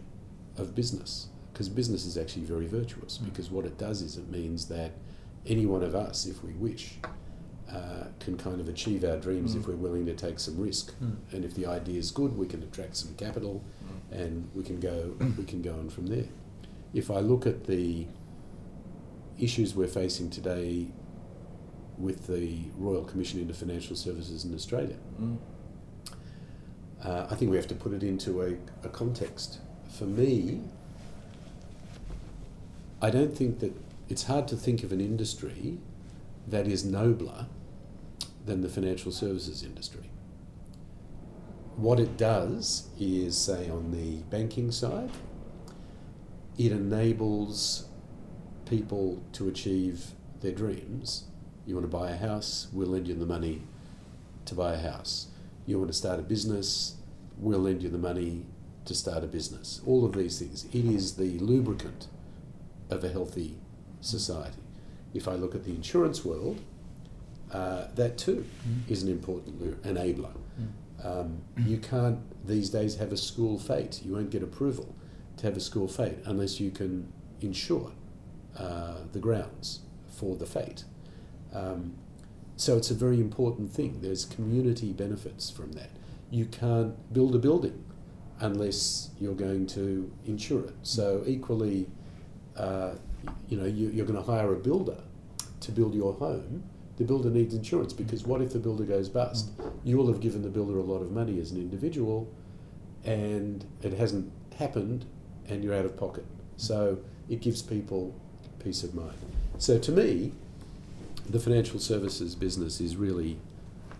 of 0.56 0.74
business, 0.74 1.28
because 1.52 1.68
business 1.68 2.06
is 2.06 2.16
actually 2.16 2.44
very 2.44 2.66
virtuous, 2.66 3.18
Mm. 3.18 3.24
because 3.26 3.50
what 3.50 3.64
it 3.64 3.76
does 3.78 4.00
is 4.02 4.16
it 4.16 4.30
means 4.30 4.66
that 4.68 4.92
any 5.46 5.66
one 5.66 5.82
of 5.82 5.94
us, 5.94 6.26
if 6.26 6.42
we 6.42 6.52
wish, 6.54 6.98
uh, 7.70 8.04
can 8.20 8.36
kind 8.36 8.60
of 8.60 8.68
achieve 8.68 9.02
our 9.04 9.16
dreams 9.18 9.54
Mm. 9.54 9.60
if 9.60 9.68
we're 9.68 9.76
willing 9.76 10.06
to 10.06 10.14
take 10.14 10.38
some 10.38 10.58
risk. 10.58 10.92
Mm. 11.00 11.16
And 11.32 11.44
if 11.44 11.54
the 11.54 11.66
idea 11.66 11.98
is 11.98 12.10
good, 12.10 12.36
we 12.36 12.46
can 12.46 12.62
attract 12.62 12.96
some 12.96 13.14
capital, 13.14 13.62
and 14.10 14.48
we 14.54 14.62
can 14.62 14.78
go 14.80 15.14
we 15.38 15.44
can 15.44 15.62
go 15.62 15.72
on 15.74 15.88
from 15.88 16.06
there. 16.06 16.28
If 16.94 17.10
I 17.10 17.20
look 17.20 17.46
at 17.46 17.64
the 17.64 18.06
issues 19.38 19.74
we're 19.74 19.88
facing 19.88 20.28
today 20.30 20.88
with 21.98 22.26
the 22.26 22.64
Royal 22.76 23.04
Commission 23.04 23.40
into 23.40 23.54
Financial 23.54 23.96
Services 23.96 24.44
in 24.44 24.54
Australia, 24.54 24.96
Mm. 25.20 25.36
uh, 27.04 27.26
I 27.30 27.34
think 27.34 27.50
we 27.50 27.56
have 27.56 27.68
to 27.68 27.74
put 27.74 27.92
it 27.92 28.02
into 28.02 28.42
a, 28.42 28.54
a 28.84 28.88
context. 28.88 29.58
For 29.88 30.04
me, 30.04 30.60
I 33.04 33.10
don't 33.10 33.36
think 33.36 33.58
that 33.58 33.74
it's 34.08 34.24
hard 34.24 34.46
to 34.48 34.56
think 34.56 34.84
of 34.84 34.92
an 34.92 35.00
industry 35.00 35.78
that 36.46 36.68
is 36.68 36.84
nobler 36.84 37.46
than 38.46 38.60
the 38.60 38.68
financial 38.68 39.10
services 39.10 39.64
industry. 39.64 40.08
What 41.74 41.98
it 41.98 42.16
does 42.16 42.90
is, 43.00 43.36
say, 43.36 43.68
on 43.68 43.90
the 43.90 44.22
banking 44.30 44.70
side, 44.70 45.10
it 46.56 46.70
enables 46.70 47.88
people 48.66 49.20
to 49.32 49.48
achieve 49.48 50.12
their 50.40 50.52
dreams. 50.52 51.24
You 51.66 51.74
want 51.74 51.90
to 51.90 51.96
buy 51.96 52.10
a 52.10 52.16
house, 52.16 52.68
we'll 52.72 52.88
lend 52.88 53.08
you 53.08 53.14
the 53.14 53.26
money 53.26 53.62
to 54.44 54.54
buy 54.54 54.74
a 54.74 54.78
house. 54.78 55.26
You 55.66 55.78
want 55.78 55.90
to 55.90 55.96
start 55.96 56.20
a 56.20 56.22
business, 56.22 56.96
we'll 57.36 57.58
lend 57.58 57.82
you 57.82 57.88
the 57.88 57.98
money 57.98 58.46
to 58.84 58.94
start 58.94 59.24
a 59.24 59.26
business. 59.26 59.80
All 59.86 60.04
of 60.04 60.12
these 60.12 60.38
things. 60.38 60.66
It 60.66 60.84
is 60.84 61.16
the 61.16 61.38
lubricant 61.40 62.06
of 62.96 63.04
a 63.04 63.08
healthy 63.08 63.56
society. 64.00 64.58
If 65.14 65.28
I 65.28 65.34
look 65.34 65.54
at 65.54 65.64
the 65.64 65.70
insurance 65.70 66.24
world, 66.24 66.60
uh, 67.52 67.88
that 67.94 68.16
too 68.16 68.46
is 68.88 69.02
an 69.02 69.10
important 69.10 69.82
enabler. 69.82 70.32
Um, 71.04 71.42
you 71.66 71.78
can't 71.78 72.18
these 72.46 72.70
days 72.70 72.96
have 72.96 73.12
a 73.12 73.16
school 73.16 73.58
fete. 73.58 74.02
You 74.04 74.12
won't 74.14 74.30
get 74.30 74.42
approval 74.42 74.94
to 75.36 75.46
have 75.46 75.56
a 75.56 75.60
school 75.60 75.88
fete 75.88 76.18
unless 76.24 76.60
you 76.60 76.70
can 76.70 77.12
insure 77.40 77.92
uh, 78.56 78.98
the 79.12 79.18
grounds 79.18 79.80
for 80.08 80.36
the 80.36 80.46
fete. 80.46 80.84
Um, 81.52 81.94
so 82.56 82.76
it's 82.76 82.90
a 82.90 82.94
very 82.94 83.20
important 83.20 83.72
thing. 83.72 84.00
There's 84.00 84.24
community 84.24 84.92
benefits 84.92 85.50
from 85.50 85.72
that. 85.72 85.90
You 86.30 86.46
can't 86.46 86.94
build 87.12 87.34
a 87.34 87.38
building 87.38 87.84
unless 88.40 89.10
you're 89.20 89.34
going 89.34 89.66
to 89.68 90.10
insure 90.26 90.64
it. 90.64 90.74
So 90.82 91.24
equally, 91.26 91.88
uh, 92.56 92.92
you 93.48 93.56
know, 93.56 93.66
you, 93.66 93.88
you're 93.90 94.06
going 94.06 94.18
to 94.18 94.30
hire 94.30 94.52
a 94.52 94.56
builder 94.56 94.98
to 95.60 95.72
build 95.72 95.94
your 95.94 96.12
home. 96.14 96.64
The 96.96 97.04
builder 97.04 97.30
needs 97.30 97.54
insurance 97.54 97.92
because 97.92 98.24
what 98.24 98.42
if 98.42 98.52
the 98.52 98.58
builder 98.58 98.84
goes 98.84 99.08
bust? 99.08 99.50
You 99.84 99.96
will 99.96 100.08
have 100.08 100.20
given 100.20 100.42
the 100.42 100.50
builder 100.50 100.78
a 100.78 100.82
lot 100.82 101.00
of 101.00 101.10
money 101.10 101.40
as 101.40 101.50
an 101.50 101.58
individual, 101.58 102.32
and 103.04 103.64
it 103.82 103.94
hasn't 103.94 104.30
happened, 104.58 105.06
and 105.48 105.64
you're 105.64 105.74
out 105.74 105.84
of 105.84 105.96
pocket. 105.96 106.26
So 106.56 106.98
it 107.28 107.40
gives 107.40 107.62
people 107.62 108.14
peace 108.62 108.82
of 108.82 108.94
mind. 108.94 109.16
So 109.58 109.78
to 109.78 109.92
me, 109.92 110.32
the 111.28 111.40
financial 111.40 111.78
services 111.78 112.34
business 112.34 112.80
is 112.80 112.96
really 112.96 113.38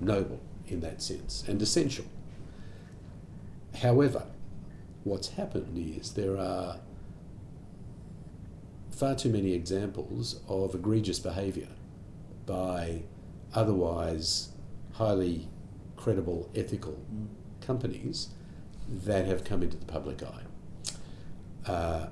noble 0.00 0.40
in 0.68 0.80
that 0.80 1.02
sense 1.02 1.44
and 1.46 1.60
essential. 1.62 2.04
However, 3.80 4.24
what's 5.04 5.30
happened 5.30 5.76
is 5.98 6.12
there 6.12 6.36
are 6.36 6.76
far 8.92 9.14
too 9.14 9.30
many 9.30 9.52
examples 9.52 10.40
of 10.48 10.74
egregious 10.74 11.18
behaviour 11.18 11.68
by 12.46 13.02
otherwise 13.54 14.50
highly 14.94 15.48
credible, 15.96 16.50
ethical 16.54 16.98
Mm. 17.12 17.26
companies 17.60 18.28
that 18.88 19.24
have 19.26 19.44
come 19.44 19.62
into 19.62 19.76
the 19.76 19.86
public 19.86 20.22
eye, 20.22 20.42
uh, 21.66 22.08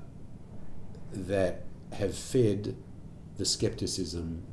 that 1.11 1.63
have 1.93 2.15
fed 2.15 2.75
the 3.37 3.45
skepticism 3.45 4.43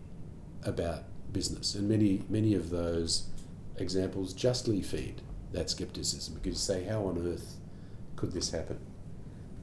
about 0.65 1.05
business, 1.33 1.75
and 1.75 1.89
many 1.89 2.23
many 2.29 2.55
of 2.55 2.71
those 2.71 3.29
examples 3.77 4.33
justly 4.33 4.83
feed 4.83 5.23
that 5.53 5.71
skepticism 5.71 6.35
because 6.35 6.53
you 6.55 6.75
say, 6.75 6.85
how 6.85 7.05
on 7.05 7.17
earth 7.27 7.57
could 8.17 8.33
this 8.33 8.51
happen? 8.51 8.79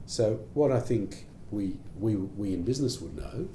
So 0.06 0.40
what 0.54 0.72
I 0.72 0.80
think 0.80 1.26
we 1.50 1.76
we 1.98 2.16
we 2.16 2.52
in 2.54 2.62
business 2.62 3.00
would 3.00 3.16
know 3.16 3.48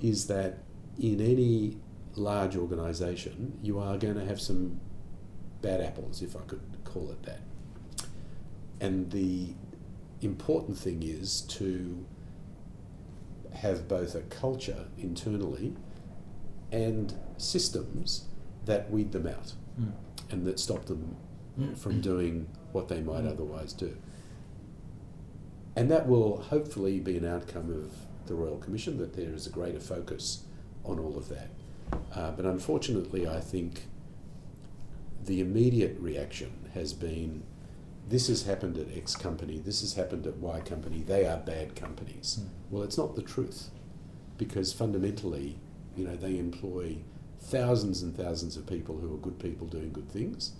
is 0.00 0.26
that 0.26 0.58
in 0.98 1.20
any 1.20 1.76
large 2.14 2.56
organisation, 2.56 3.58
you 3.62 3.78
are 3.78 3.98
going 3.98 4.14
to 4.14 4.24
have 4.24 4.40
some 4.40 4.80
bad 5.62 5.80
apples, 5.80 6.22
if 6.22 6.34
I 6.36 6.40
could 6.40 6.62
call 6.84 7.10
it 7.10 7.22
that. 7.24 7.40
And 8.80 9.10
the 9.10 9.48
important 10.22 10.78
thing 10.78 11.02
is 11.02 11.42
to 11.42 12.04
have 13.52 13.86
both 13.88 14.14
a 14.14 14.20
culture 14.22 14.86
internally 14.98 15.74
and 16.72 17.14
systems 17.38 18.24
that 18.64 18.90
weed 18.90 19.12
them 19.12 19.26
out 19.26 19.54
Mm. 19.80 19.92
and 20.30 20.46
that 20.46 20.58
stop 20.58 20.86
them 20.86 21.16
from 21.76 22.00
doing 22.00 22.48
what 22.72 22.88
they 22.88 23.00
might 23.02 23.26
otherwise 23.26 23.72
do. 23.74 23.96
And 25.76 25.90
that 25.90 26.08
will 26.08 26.38
hopefully 26.38 26.98
be 26.98 27.18
an 27.18 27.26
outcome 27.26 27.70
of 27.70 27.92
the 28.26 28.34
Royal 28.34 28.56
Commission, 28.56 28.96
that 28.98 29.14
there 29.14 29.32
is 29.32 29.46
a 29.46 29.50
greater 29.50 29.78
focus 29.78 30.42
on 30.84 30.98
all 30.98 31.16
of 31.16 31.28
that. 31.28 31.50
Uh, 32.14 32.30
but 32.32 32.46
unfortunately, 32.46 33.28
I 33.28 33.40
think 33.40 33.82
the 35.22 35.40
immediate 35.40 35.96
reaction 36.00 36.70
has 36.74 36.92
been 36.92 37.42
this 38.08 38.28
has 38.28 38.44
happened 38.44 38.78
at 38.78 38.96
X 38.96 39.16
company, 39.16 39.58
this 39.58 39.80
has 39.80 39.94
happened 39.94 40.26
at 40.26 40.36
Y 40.36 40.60
company, 40.60 41.02
they 41.02 41.26
are 41.26 41.38
bad 41.38 41.74
companies. 41.74 42.38
Mm. 42.40 42.48
Well, 42.70 42.82
it's 42.84 42.96
not 42.96 43.16
the 43.16 43.22
truth 43.22 43.70
because 44.38 44.72
fundamentally, 44.72 45.58
you 45.96 46.04
know, 46.06 46.14
they 46.14 46.38
employ 46.38 46.98
thousands 47.40 48.02
and 48.02 48.16
thousands 48.16 48.56
of 48.56 48.66
people 48.66 48.98
who 48.98 49.12
are 49.12 49.18
good 49.18 49.40
people 49.40 49.66
doing 49.66 49.90
good 49.92 50.08
things, 50.08 50.52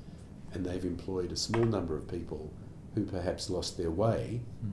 and 0.52 0.64
they've 0.64 0.84
employed 0.84 1.30
a 1.30 1.36
small 1.36 1.64
number 1.64 1.96
of 1.96 2.08
people 2.08 2.52
who 2.94 3.04
perhaps 3.04 3.48
lost 3.48 3.76
their 3.76 3.90
way 3.90 4.40
Mm. 4.64 4.72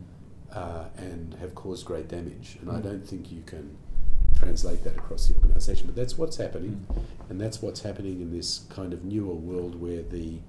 Uh, 0.53 0.86
and 0.98 1.33
have 1.41 1.53
caused 1.55 1.86
great 1.86 2.07
damage. 2.07 2.57
And 2.62 2.69
I 2.69 2.75
Mm. 2.79 2.83
don't 2.83 3.07
think 3.07 3.31
you 3.31 3.41
can 3.45 3.75
translate 4.36 4.83
that 4.83 4.95
across 4.95 5.27
the 5.27 5.36
organisation. 5.36 5.88
But 5.88 5.95
that's 5.95 6.17
what's 6.17 6.38
happening, 6.38 6.86
and 7.29 7.39
that's 7.41 7.62
what's 7.62 7.81
happening 7.81 8.22
in 8.22 8.31
this 8.31 8.60
kind 8.69 8.93
of 8.93 9.03
newer 9.03 9.33
world 9.36 9.79
where 9.81 10.01
the 10.03 10.39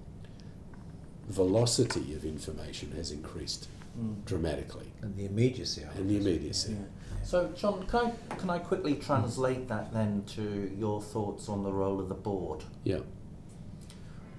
velocity 1.29 2.15
of 2.15 2.25
information 2.25 2.93
has 2.93 3.11
increased 3.11 3.69
Mm. 3.99 4.25
dramatically, 4.25 4.87
And 5.03 5.17
the 5.17 5.25
immediacy 5.25 5.83
of 5.85 5.97
and 5.97 6.11
the 6.11 6.17
immediacy. 6.17 6.73
Yeah. 6.73 6.79
So, 7.23 7.49
John, 7.55 7.87
can 7.87 8.07
I, 8.07 8.35
can 8.37 8.51
I 8.51 8.59
quickly 8.59 8.97
translate 8.97 9.69
that 9.69 9.93
then 9.93 10.25
to 10.35 10.71
your 10.77 11.01
thoughts 11.01 11.49
on 11.49 11.63
the 11.63 11.73
role 11.73 12.01
of 12.01 12.09
the 12.09 12.15
board? 12.17 12.65
Yeah. 12.83 12.99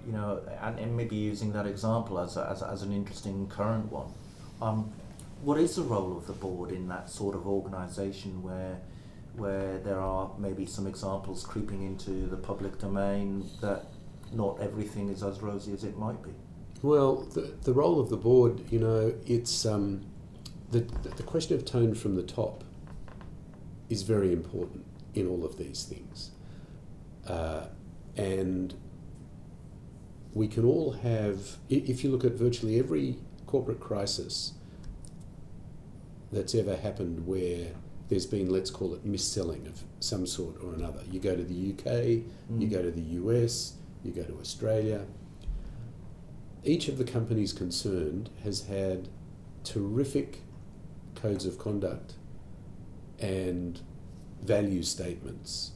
You 0.05 0.11
know, 0.11 0.41
and, 0.61 0.77
and 0.77 0.95
maybe 0.97 1.15
using 1.15 1.53
that 1.53 1.65
example 1.65 2.19
as, 2.19 2.35
a, 2.37 2.47
as, 2.51 2.61
a- 2.61 2.67
as 2.67 2.81
an 2.83 2.91
interesting 2.91 3.47
current 3.47 3.89
one. 3.91 4.07
Um, 4.61 4.91
what 5.45 5.59
is 5.59 5.75
the 5.75 5.83
role 5.83 6.17
of 6.17 6.25
the 6.25 6.33
board 6.33 6.71
in 6.71 6.87
that 6.87 7.07
sort 7.07 7.35
of 7.35 7.47
organisation 7.47 8.41
where, 8.41 8.79
where 9.35 9.77
there 9.77 9.99
are 9.99 10.31
maybe 10.39 10.65
some 10.65 10.87
examples 10.87 11.43
creeping 11.43 11.83
into 11.85 12.25
the 12.25 12.35
public 12.35 12.79
domain 12.79 13.47
that 13.61 13.85
not 14.33 14.59
everything 14.59 15.07
is 15.09 15.21
as 15.21 15.41
rosy 15.41 15.71
as 15.71 15.83
it 15.83 15.95
might 15.99 16.19
be? 16.23 16.31
Well, 16.81 17.17
the, 17.17 17.53
the 17.61 17.73
role 17.73 17.99
of 17.99 18.09
the 18.09 18.17
board, 18.17 18.59
you 18.71 18.79
know, 18.79 19.13
it's 19.27 19.67
um, 19.67 20.03
the, 20.71 20.79
the 21.15 21.23
question 21.23 21.55
of 21.55 21.63
tone 21.63 21.93
from 21.93 22.15
the 22.15 22.23
top 22.23 22.63
is 23.87 24.01
very 24.01 24.33
important 24.33 24.83
in 25.13 25.27
all 25.27 25.45
of 25.45 25.59
these 25.59 25.83
things. 25.83 26.31
Uh, 27.27 27.67
and 28.17 28.73
we 30.33 30.47
can 30.47 30.65
all 30.65 30.93
have, 30.93 31.57
if 31.69 32.03
you 32.03 32.09
look 32.09 32.25
at 32.25 32.31
virtually 32.31 32.79
every 32.79 33.17
corporate 33.45 33.79
crisis 33.79 34.53
that's 36.31 36.55
ever 36.55 36.75
happened 36.75 37.25
where 37.25 37.67
there's 38.09 38.25
been, 38.25 38.49
let's 38.49 38.69
call 38.69 38.93
it, 38.93 39.05
mis-selling 39.05 39.65
of 39.67 39.83
some 39.99 40.25
sort 40.27 40.61
or 40.63 40.73
another. 40.73 41.01
You 41.11 41.19
go 41.19 41.35
to 41.35 41.43
the 41.43 41.55
UK, 41.55 42.23
you 42.59 42.67
Mm. 42.67 42.71
go 42.71 42.81
to 42.81 42.91
the 42.91 43.01
US, 43.01 43.73
you 44.03 44.11
go 44.11 44.23
to 44.23 44.37
Australia. 44.39 45.05
Each 46.63 46.87
of 46.87 46.97
the 46.97 47.03
companies 47.03 47.53
concerned 47.53 48.29
has 48.43 48.63
had 48.63 49.07
terrific 49.63 50.41
codes 51.15 51.45
of 51.45 51.57
conduct 51.57 52.13
and 53.19 53.79
value 54.43 54.83
statements, 54.83 55.71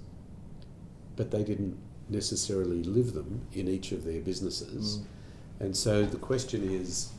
but 1.15 1.31
they 1.31 1.43
didn't 1.43 1.77
necessarily 2.09 2.83
live 2.83 3.13
them 3.13 3.41
in 3.53 3.67
each 3.67 3.91
of 3.91 4.03
their 4.03 4.21
businesses. 4.21 4.97
Mm. 4.99 5.05
And 5.65 5.77
so 5.77 6.05
the 6.05 6.17
question 6.17 6.63
is 6.63 7.11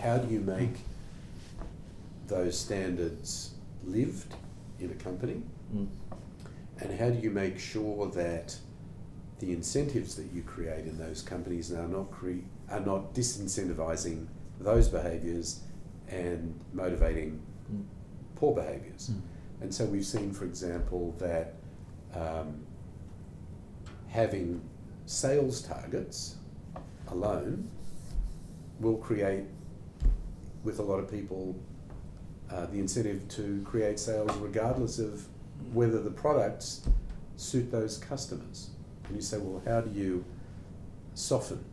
how 0.00 0.18
do 0.18 0.32
you 0.32 0.40
make 0.40 0.78
those 2.28 2.58
standards 2.58 3.52
lived 3.84 4.34
in 4.78 4.90
a 4.90 4.94
company? 4.94 5.42
Mm. 5.74 5.88
And 6.80 6.98
how 6.98 7.10
do 7.10 7.18
you 7.18 7.30
make 7.30 7.58
sure 7.58 8.08
that 8.10 8.56
the 9.38 9.52
incentives 9.52 10.14
that 10.16 10.32
you 10.32 10.42
create 10.42 10.86
in 10.86 10.98
those 10.98 11.22
companies 11.22 11.72
are 11.72 11.88
not 11.88 12.10
cre- 12.10 12.44
are 12.70 12.80
not 12.80 13.14
disincentivizing 13.14 14.26
those 14.60 14.88
behaviours 14.88 15.60
and 16.08 16.58
motivating 16.72 17.40
Mm. 17.72 17.84
poor 18.34 18.54
behaviours? 18.54 19.10
Mm. 19.10 19.20
And 19.62 19.74
so 19.74 19.84
we've 19.84 20.04
seen, 20.06 20.32
for 20.32 20.44
example, 20.44 21.14
that 21.18 21.54
um, 22.14 22.66
having 24.08 24.60
sales 25.06 25.62
targets 25.62 26.36
alone 27.08 27.68
will 28.80 28.96
create, 28.96 29.44
with 30.64 30.78
a 30.78 30.82
lot 30.82 30.98
of 30.98 31.10
people, 31.10 31.54
uh, 32.52 32.66
the 32.66 32.78
incentive 32.78 33.26
to 33.28 33.62
create 33.64 33.98
sales 33.98 34.34
regardless 34.36 34.98
of 34.98 35.26
whether 35.72 36.00
the 36.00 36.10
products 36.10 36.82
suit 37.36 37.70
those 37.70 37.98
customers. 37.98 38.70
And 39.06 39.16
you 39.16 39.22
say, 39.22 39.38
well, 39.38 39.62
how 39.64 39.80
do 39.80 39.98
you 39.98 40.24
soften 41.14 41.64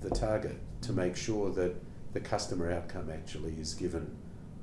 the 0.00 0.10
target 0.10 0.58
to 0.82 0.92
make 0.92 1.16
sure 1.16 1.50
that 1.50 1.74
the 2.12 2.20
customer 2.20 2.72
outcome 2.72 3.10
actually 3.10 3.54
is 3.60 3.74
given 3.74 4.16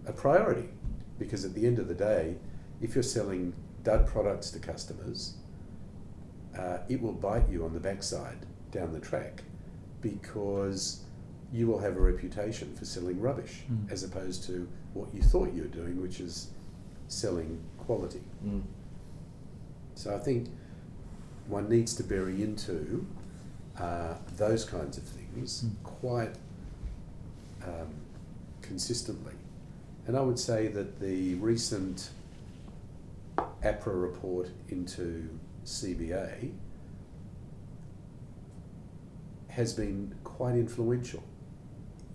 a 0.06 0.12
priority? 0.12 0.70
Because 1.18 1.46
at 1.46 1.54
the 1.54 1.66
end 1.66 1.80
of 1.80 1.88
the 1.88 1.94
day, 1.94 2.36
if 2.82 2.96
you're 2.96 3.04
selling 3.04 3.54
dud 3.84 4.08
products 4.08 4.50
to 4.52 4.60
customers, 4.60 5.36
uh, 6.58 6.80
it 6.90 7.02
will 7.02 7.14
bite 7.14 7.50
you 7.50 7.64
on 7.64 7.74
the 7.74 7.80
backside 7.80 8.46
down 8.72 8.92
the 8.92 9.00
track 9.00 9.44
because 10.02 11.02
you 11.54 11.68
will 11.68 11.80
have 11.80 11.96
a 11.96 12.00
reputation 12.00 12.74
for 12.76 12.86
selling 12.86 13.20
rubbish 13.22 13.64
Mm. 13.72 13.92
as 13.92 14.04
opposed 14.04 14.44
to 14.46 14.68
what 14.94 15.14
you 15.14 15.22
thought 15.22 15.54
you 15.54 15.62
were 15.64 15.68
doing, 15.68 16.02
which 16.02 16.20
is 16.20 16.50
selling 17.08 17.60
quality. 17.78 18.24
Mm. 18.46 18.64
So 19.96 20.14
I 20.16 20.20
think 20.20 20.50
one 21.48 21.70
needs 21.70 21.94
to 21.96 22.04
bury 22.04 22.42
into 22.44 23.06
uh, 23.78 24.16
those 24.38 24.66
kinds 24.66 24.98
of 24.98 25.04
things 25.04 25.64
Mm. 25.64 25.72
quite 25.84 26.36
um, 27.64 27.90
consistently. 28.62 29.34
And 30.08 30.16
I 30.18 30.22
would 30.22 30.40
say 30.40 30.68
that 30.70 31.00
the 31.00 31.36
recent 31.36 32.10
APRA 33.64 34.00
report 34.02 34.50
into 34.70 35.28
CBA 35.66 36.52
has 39.50 39.74
been 39.74 40.14
quite 40.24 40.56
influential 40.56 41.24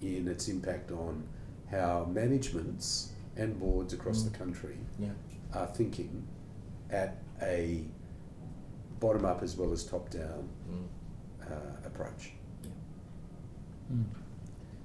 in 0.03 0.29
its 0.29 0.49
impact 0.49 0.91
on 0.91 1.23
how 1.71 2.07
managements 2.13 3.13
and 3.37 3.59
boards 3.59 3.93
across 3.93 4.23
Mm. 4.23 4.33
the 4.33 4.39
country 4.39 4.77
Yeah. 4.99 5.11
are 5.55 5.67
thinking 5.69 6.27
at 6.91 7.17
a 7.43 7.85
bottom 8.99 9.25
up 9.25 9.43
as 9.43 9.57
well 9.57 9.73
as 9.73 9.85
top 9.85 10.11
down 10.11 10.49
Mm. 10.71 10.87
uh, 11.51 11.87
approach. 11.87 12.33
Mm. 13.93 14.05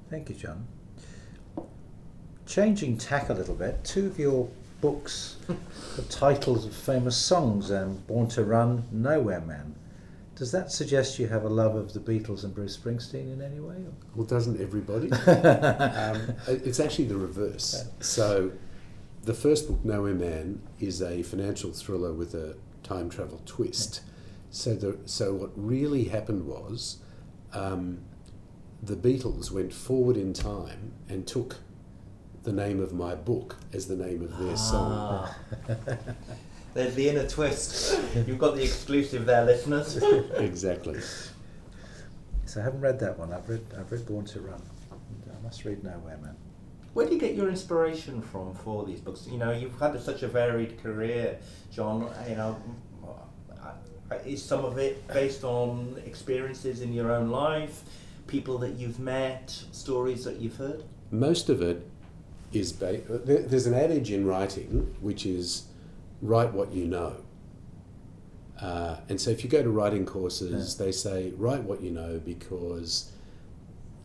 Thank 0.09 0.29
you, 0.29 0.35
John. 0.35 0.65
Changing 2.45 2.97
tack 2.97 3.29
a 3.29 3.33
little 3.33 3.55
bit, 3.55 3.83
two 3.83 4.05
of 4.07 4.19
your 4.19 4.47
books 4.81 5.37
have 5.95 6.09
titles 6.09 6.65
of 6.65 6.73
famous 6.75 7.17
songs, 7.17 7.71
um, 7.71 8.03
Born 8.07 8.27
to 8.29 8.43
Run, 8.43 8.85
Nowhere 8.91 9.41
Man. 9.41 9.75
Does 10.35 10.51
that 10.51 10.69
suggest 10.69 11.17
you 11.17 11.27
have 11.27 11.45
a 11.45 11.49
love 11.49 11.75
of 11.75 11.93
the 11.93 11.99
Beatles 11.99 12.43
and 12.43 12.53
Bruce 12.53 12.77
Springsteen 12.77 13.33
in 13.33 13.41
any 13.41 13.61
way? 13.61 13.77
Well, 14.15 14.27
doesn't 14.27 14.59
everybody? 14.59 15.09
um, 15.27 16.33
it's 16.47 16.79
actually 16.81 17.05
the 17.05 17.15
reverse. 17.15 17.85
So, 18.01 18.51
the 19.23 19.33
first 19.33 19.69
book, 19.69 19.83
Nowhere 19.85 20.13
Man, 20.13 20.61
is 20.79 21.01
a 21.01 21.23
financial 21.23 21.71
thriller 21.71 22.11
with 22.11 22.33
a 22.33 22.57
time 22.83 23.09
travel 23.09 23.41
twist. 23.45 24.01
So, 24.51 24.75
the, 24.75 24.97
so 25.05 25.33
what 25.33 25.51
really 25.55 26.05
happened 26.05 26.45
was 26.45 26.97
um, 27.53 27.99
the 28.83 28.95
Beatles 28.95 29.51
went 29.51 29.73
forward 29.73 30.17
in 30.17 30.33
time 30.33 30.91
and 31.07 31.25
took 31.25 31.57
the 32.43 32.51
name 32.51 32.81
of 32.81 32.93
my 32.93 33.15
book 33.15 33.55
as 33.73 33.87
the 33.87 33.95
name 33.95 34.21
of 34.21 34.37
their 34.37 34.57
song. 34.57 35.29
There's 36.75 36.93
the 36.93 37.09
inner 37.09 37.25
twist. 37.27 37.97
You've 38.27 38.37
got 38.37 38.55
the 38.55 38.63
exclusive 38.63 39.25
there, 39.25 39.45
listeners. 39.45 39.95
Exactly. 40.35 40.99
So 42.45 42.59
I 42.59 42.63
haven't 42.65 42.81
read 42.81 42.99
that 42.99 43.17
one. 43.17 43.31
I've 43.31 43.47
read 43.49 43.65
I've 43.79 43.89
read 43.91 44.05
Born 44.05 44.25
to 44.25 44.41
Run. 44.41 44.61
And 44.91 45.35
I 45.35 45.41
must 45.41 45.63
read 45.63 45.83
Nowhere 45.85 46.17
Man. 46.17 46.35
Where 46.93 47.05
do 47.05 47.13
you 47.13 47.19
get 47.19 47.33
your 47.33 47.47
inspiration 47.47 48.21
from 48.21 48.53
for 48.55 48.85
these 48.85 48.99
books? 48.99 49.25
You 49.31 49.37
know, 49.37 49.51
you've 49.51 49.79
had 49.79 49.99
such 50.01 50.23
a 50.23 50.27
varied 50.27 50.81
career, 50.83 51.39
John. 51.71 52.09
You 52.29 52.35
know, 52.35 52.61
uh, 54.11 54.15
is 54.25 54.43
some 54.43 54.65
of 54.65 54.77
it 54.77 55.07
based 55.07 55.45
on 55.45 56.01
experiences 56.05 56.81
in 56.81 56.91
your 56.93 57.09
own 57.11 57.29
life, 57.29 57.83
people 58.27 58.57
that 58.59 58.73
you've 58.73 58.99
met, 58.99 59.49
stories 59.71 60.25
that 60.25 60.41
you've 60.41 60.57
heard? 60.57 60.83
most 61.11 61.49
of 61.49 61.61
it 61.61 61.87
is 62.51 62.73
based. 62.73 63.03
there's 63.25 63.67
an 63.67 63.73
adage 63.73 64.11
in 64.11 64.25
writing 64.25 64.93
which 64.99 65.25
is 65.25 65.65
write 66.21 66.53
what 66.53 66.71
you 66.71 66.85
know 66.85 67.15
uh, 68.61 68.97
and 69.09 69.19
so 69.19 69.29
if 69.29 69.43
you 69.43 69.49
go 69.49 69.61
to 69.61 69.69
writing 69.69 70.05
courses 70.05 70.77
they 70.77 70.91
say 70.91 71.31
write 71.37 71.63
what 71.63 71.81
you 71.81 71.91
know 71.91 72.19
because 72.23 73.11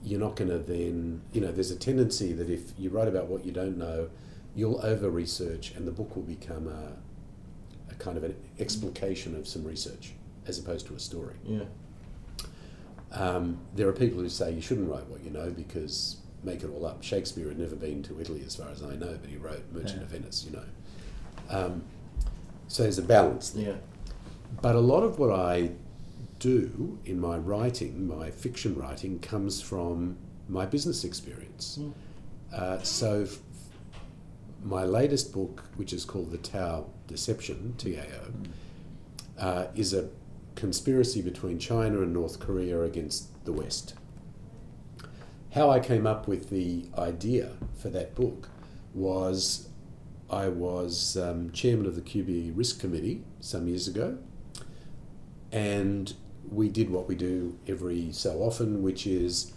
you're 0.03 0.18
not 0.20 0.35
going 0.37 0.51
to 0.51 0.59
then 0.59 1.20
you 1.33 1.40
know 1.40 1.53
there's 1.53 1.70
a 1.70 1.77
tendency 1.77 2.33
that 2.33 2.51
if 2.51 2.73
you 2.79 2.90
write 2.90 3.09
about 3.09 3.27
what 3.27 3.44
you 3.44 3.53
don't 3.53 3.77
know 3.77 4.09
you'll 4.55 4.85
over 4.85 5.09
research 5.11 5.70
and 5.73 5.87
the 5.87 5.92
book 5.92 6.16
will 6.16 6.23
become 6.25 6.66
a, 6.66 6.92
a 7.92 7.94
kind 7.96 8.16
of 8.16 8.25
an 8.25 8.35
explication 8.59 9.37
of 9.37 9.46
some 9.46 9.62
research 9.64 10.12
as 10.46 10.59
opposed 10.59 10.87
to 10.87 10.94
a 10.94 10.99
story 10.99 11.37
Yeah. 11.44 11.64
um, 13.12 13.59
there 13.77 13.88
are 13.88 13.92
people 13.92 14.18
who 14.20 14.29
say 14.29 14.53
you 14.53 14.61
shouldn't 14.61 14.90
write 14.90 15.07
what 15.07 15.23
you 15.23 15.31
know 15.31 15.51
because 15.51 16.16
make 16.42 16.62
it 16.62 16.70
all 16.70 16.87
up. 16.87 17.03
Shakespeare 17.03 17.49
had 17.49 17.59
never 17.59 17.77
been 17.77 18.03
to 18.05 18.18
Italy, 18.18 18.42
as 18.46 18.57
far 18.57 18.70
as 18.70 18.83
I 18.83 18.96
know, 18.96 19.18
but 19.20 19.29
he 19.29 19.37
wrote 19.37 19.62
Merchant 19.75 19.96
Yeah. 19.99 20.03
of 20.05 20.09
Venice. 20.09 20.46
You 20.49 20.57
know, 20.57 20.64
um, 21.51 21.83
so 22.70 22.85
there's 22.85 22.98
a 22.98 23.02
balance 23.02 23.50
there. 23.50 23.66
Yeah. 23.70 23.76
But 24.62 24.76
a 24.76 24.80
lot 24.80 25.02
of 25.02 25.18
what 25.18 25.33
I 25.33 25.72
do 26.38 27.00
in 27.04 27.20
my 27.20 27.37
writing, 27.37 28.06
my 28.06 28.30
fiction 28.30 28.76
writing, 28.76 29.18
comes 29.18 29.61
from 29.61 30.16
my 30.48 30.66
business 30.66 31.02
experience. 31.02 31.80
Mm. 31.80 31.92
Uh, 32.52 32.83
so, 32.83 33.22
f- 33.22 33.38
my 34.62 34.85
latest 34.85 35.33
book, 35.33 35.64
which 35.74 35.92
is 35.92 36.04
called 36.04 36.30
The 36.30 36.38
Tao 36.38 36.87
Deception, 37.09 37.74
TAO, 37.76 38.30
uh, 39.37 39.66
is 39.74 39.92
a 39.92 40.09
conspiracy 40.54 41.22
between 41.22 41.59
China 41.59 42.02
and 42.02 42.12
North 42.12 42.38
Korea 42.38 42.83
against 42.83 43.44
the 43.46 43.52
West. 43.52 43.94
How 45.54 45.70
I 45.70 45.80
came 45.80 46.06
up 46.06 46.28
with 46.28 46.50
the 46.50 46.85
idea 46.96 47.50
for 47.83 47.88
that 47.88 48.14
book 48.14 48.48
was 48.94 49.69
I 50.31 50.49
was 50.49 51.16
um, 51.16 51.51
chairman 51.51 51.87
of 51.87 51.97
the 51.97 52.01
QBE 52.01 52.57
Risk 52.57 52.81
Committee 52.81 53.25
some 53.40 53.66
years 53.66 53.88
ago, 53.88 54.19
and 55.51 56.14
we 56.49 56.69
did 56.69 56.90
what 56.90 57.09
we 57.09 57.14
do 57.14 57.59
every 57.66 58.12
so 58.12 58.40
often, 58.40 58.83
which 58.83 59.07
is 59.07 59.53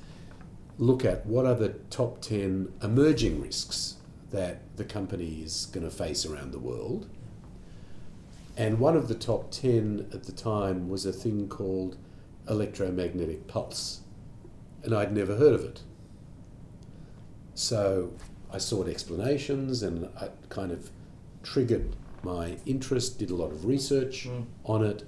look 0.78 1.06
at 1.06 1.26
what 1.26 1.46
are 1.46 1.56
the 1.56 1.70
top 1.90 2.22
10 2.22 2.74
emerging 2.82 3.42
risks 3.42 3.98
that 4.32 4.62
the 4.78 4.84
company 4.84 5.42
is 5.44 5.68
going 5.68 5.88
to 5.88 5.96
face 5.96 6.26
around 6.26 6.52
the 6.52 6.60
world. 6.60 7.08
And 8.58 8.80
one 8.80 8.96
of 8.96 9.08
the 9.08 9.16
top 9.16 9.52
10 9.52 10.10
at 10.14 10.24
the 10.24 10.32
time 10.32 10.90
was 10.90 11.06
a 11.06 11.14
thing 11.14 11.48
called 11.48 11.98
electromagnetic 12.50 13.48
pulse. 13.48 14.02
And 14.84 14.94
I'd 14.94 15.14
never 15.14 15.36
heard 15.36 15.54
of 15.54 15.64
it. 15.64 15.82
So 17.54 18.14
I 18.54 18.60
sought 18.60 18.88
explanations 18.88 19.82
and 19.84 20.08
I 20.22 20.30
kind 20.50 20.72
of 20.72 20.90
triggered 21.42 21.96
my 22.22 22.58
interest, 22.66 23.18
did 23.20 23.32
a 23.32 23.36
lot 23.36 23.52
of 23.52 23.66
research 23.66 24.28
Mm. 24.30 24.46
on 24.66 24.86
it, 24.86 25.04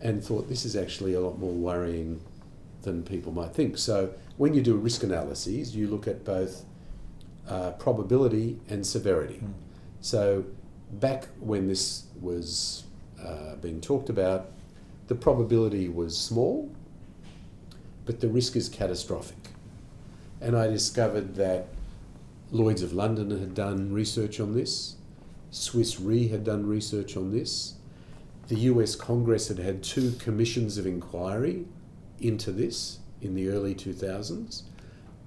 and 0.00 0.22
thought 0.22 0.48
this 0.48 0.64
is 0.64 0.74
actually 0.76 1.14
a 1.14 1.20
lot 1.20 1.38
more 1.38 1.52
worrying 1.52 2.20
than 2.82 3.04
people 3.04 3.32
might 3.32 3.54
think. 3.54 3.78
So 3.78 4.12
when 4.36 4.52
you 4.52 4.60
do 4.60 4.76
risk 4.76 5.04
analyses, 5.04 5.74
you 5.76 5.86
look 5.86 6.08
at 6.08 6.24
both 6.24 6.64
uh, 7.48 7.70
probability 7.72 8.58
and 8.68 8.84
severity. 8.86 9.40
Mm. 9.42 9.52
So 10.00 10.44
back 10.92 11.28
when 11.40 11.68
this 11.68 12.04
was 12.20 12.84
uh, 13.24 13.54
being 13.56 13.80
talked 13.80 14.10
about, 14.10 14.50
the 15.06 15.14
probability 15.14 15.88
was 15.88 16.18
small, 16.18 16.70
but 18.04 18.20
the 18.20 18.28
risk 18.28 18.56
is 18.56 18.68
catastrophic. 18.68 19.50
And 20.40 20.56
I 20.56 20.66
discovered 20.66 21.36
that 21.36 21.68
Lloyd's 22.52 22.82
of 22.82 22.92
London 22.92 23.30
had 23.30 23.54
done 23.54 23.92
research 23.92 24.38
on 24.38 24.52
this, 24.52 24.96
Swiss 25.50 25.98
Re 25.98 26.28
had 26.28 26.44
done 26.44 26.66
research 26.66 27.16
on 27.16 27.32
this, 27.32 27.74
the 28.48 28.56
US 28.56 28.94
Congress 28.94 29.48
had 29.48 29.58
had 29.58 29.82
two 29.82 30.12
commissions 30.18 30.76
of 30.76 30.86
inquiry 30.86 31.64
into 32.20 32.52
this 32.52 32.98
in 33.22 33.34
the 33.34 33.48
early 33.48 33.74
2000s. 33.74 34.64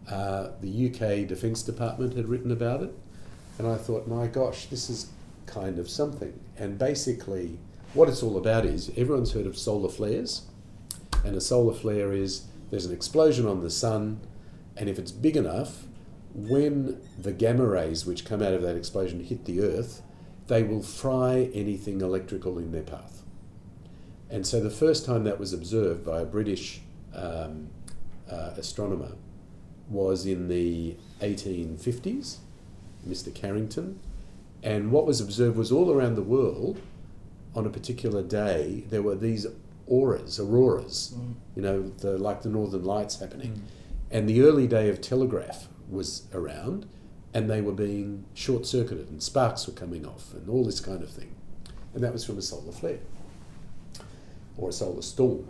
Uh, 0.07 0.49
the 0.61 0.87
UK 0.87 1.27
Defence 1.27 1.63
Department 1.63 2.15
had 2.15 2.29
written 2.29 2.51
about 2.51 2.83
it, 2.83 2.93
and 3.57 3.67
I 3.67 3.75
thought, 3.75 4.07
my 4.07 4.27
gosh, 4.27 4.67
this 4.67 4.87
is 4.87 5.07
kind 5.47 5.79
of 5.79 5.89
something. 5.89 6.39
And 6.57 6.77
basically, 6.77 7.57
what 7.95 8.07
it's 8.07 8.21
all 8.21 8.37
about 8.37 8.65
is 8.65 8.91
everyone's 8.95 9.31
heard 9.31 9.47
of 9.47 9.57
solar 9.57 9.89
flares, 9.89 10.43
and 11.23 11.35
a 11.35 11.41
solar 11.41 11.73
flare 11.73 12.13
is 12.13 12.43
there's 12.69 12.85
an 12.85 12.93
explosion 12.93 13.47
on 13.47 13.61
the 13.61 13.71
sun, 13.71 14.19
and 14.77 14.87
if 14.89 14.99
it's 14.99 15.11
big 15.11 15.35
enough, 15.35 15.85
when 16.35 17.01
the 17.17 17.31
gamma 17.31 17.65
rays 17.65 18.05
which 18.05 18.25
come 18.25 18.41
out 18.41 18.53
of 18.53 18.61
that 18.61 18.75
explosion 18.75 19.23
hit 19.23 19.45
the 19.45 19.61
Earth, 19.61 20.01
they 20.47 20.63
will 20.63 20.83
fry 20.83 21.49
anything 21.53 22.01
electrical 22.01 22.59
in 22.59 22.71
their 22.71 22.83
path. 22.83 23.23
And 24.29 24.45
so 24.45 24.59
the 24.59 24.69
first 24.69 25.05
time 25.05 25.23
that 25.23 25.39
was 25.39 25.53
observed 25.53 26.05
by 26.05 26.21
a 26.21 26.25
British 26.25 26.81
um, 27.13 27.69
uh, 28.29 28.51
astronomer 28.57 29.13
was 29.89 30.25
in 30.25 30.49
the 30.49 30.97
1850s, 31.21 32.37
Mr. 33.07 33.33
Carrington. 33.33 33.99
And 34.61 34.91
what 34.91 35.05
was 35.05 35.21
observed 35.21 35.57
was 35.57 35.71
all 35.71 35.91
around 35.91 36.15
the 36.15 36.23
world 36.23 36.81
on 37.55 37.65
a 37.65 37.69
particular 37.69 38.21
day, 38.21 38.83
there 38.89 39.01
were 39.01 39.15
these 39.15 39.47
auras, 39.87 40.39
auroras, 40.39 41.13
Mm. 41.15 41.33
you 41.55 41.61
know, 41.61 41.89
the, 41.99 42.17
like 42.17 42.41
the 42.41 42.49
northern 42.49 42.83
lights 42.83 43.19
happening. 43.19 43.51
Mm. 43.53 43.61
And 44.11 44.29
the 44.29 44.41
early 44.41 44.67
day 44.67 44.89
of 44.89 44.99
telegraph 44.99 45.69
was 45.89 46.27
around, 46.33 46.85
and 47.33 47.49
they 47.49 47.61
were 47.61 47.73
being 47.73 48.25
short 48.33 48.65
circuited, 48.65 49.09
and 49.09 49.21
sparks 49.21 49.67
were 49.67 49.73
coming 49.73 50.05
off, 50.05 50.33
and 50.33 50.49
all 50.49 50.63
this 50.63 50.79
kind 50.79 51.03
of 51.03 51.09
thing. 51.09 51.35
And 51.93 52.03
that 52.03 52.13
was 52.13 52.25
from 52.25 52.37
a 52.37 52.41
solar 52.41 52.71
flare 52.71 52.99
or 54.57 54.69
a 54.69 54.73
solar 54.73 55.01
storm. 55.01 55.47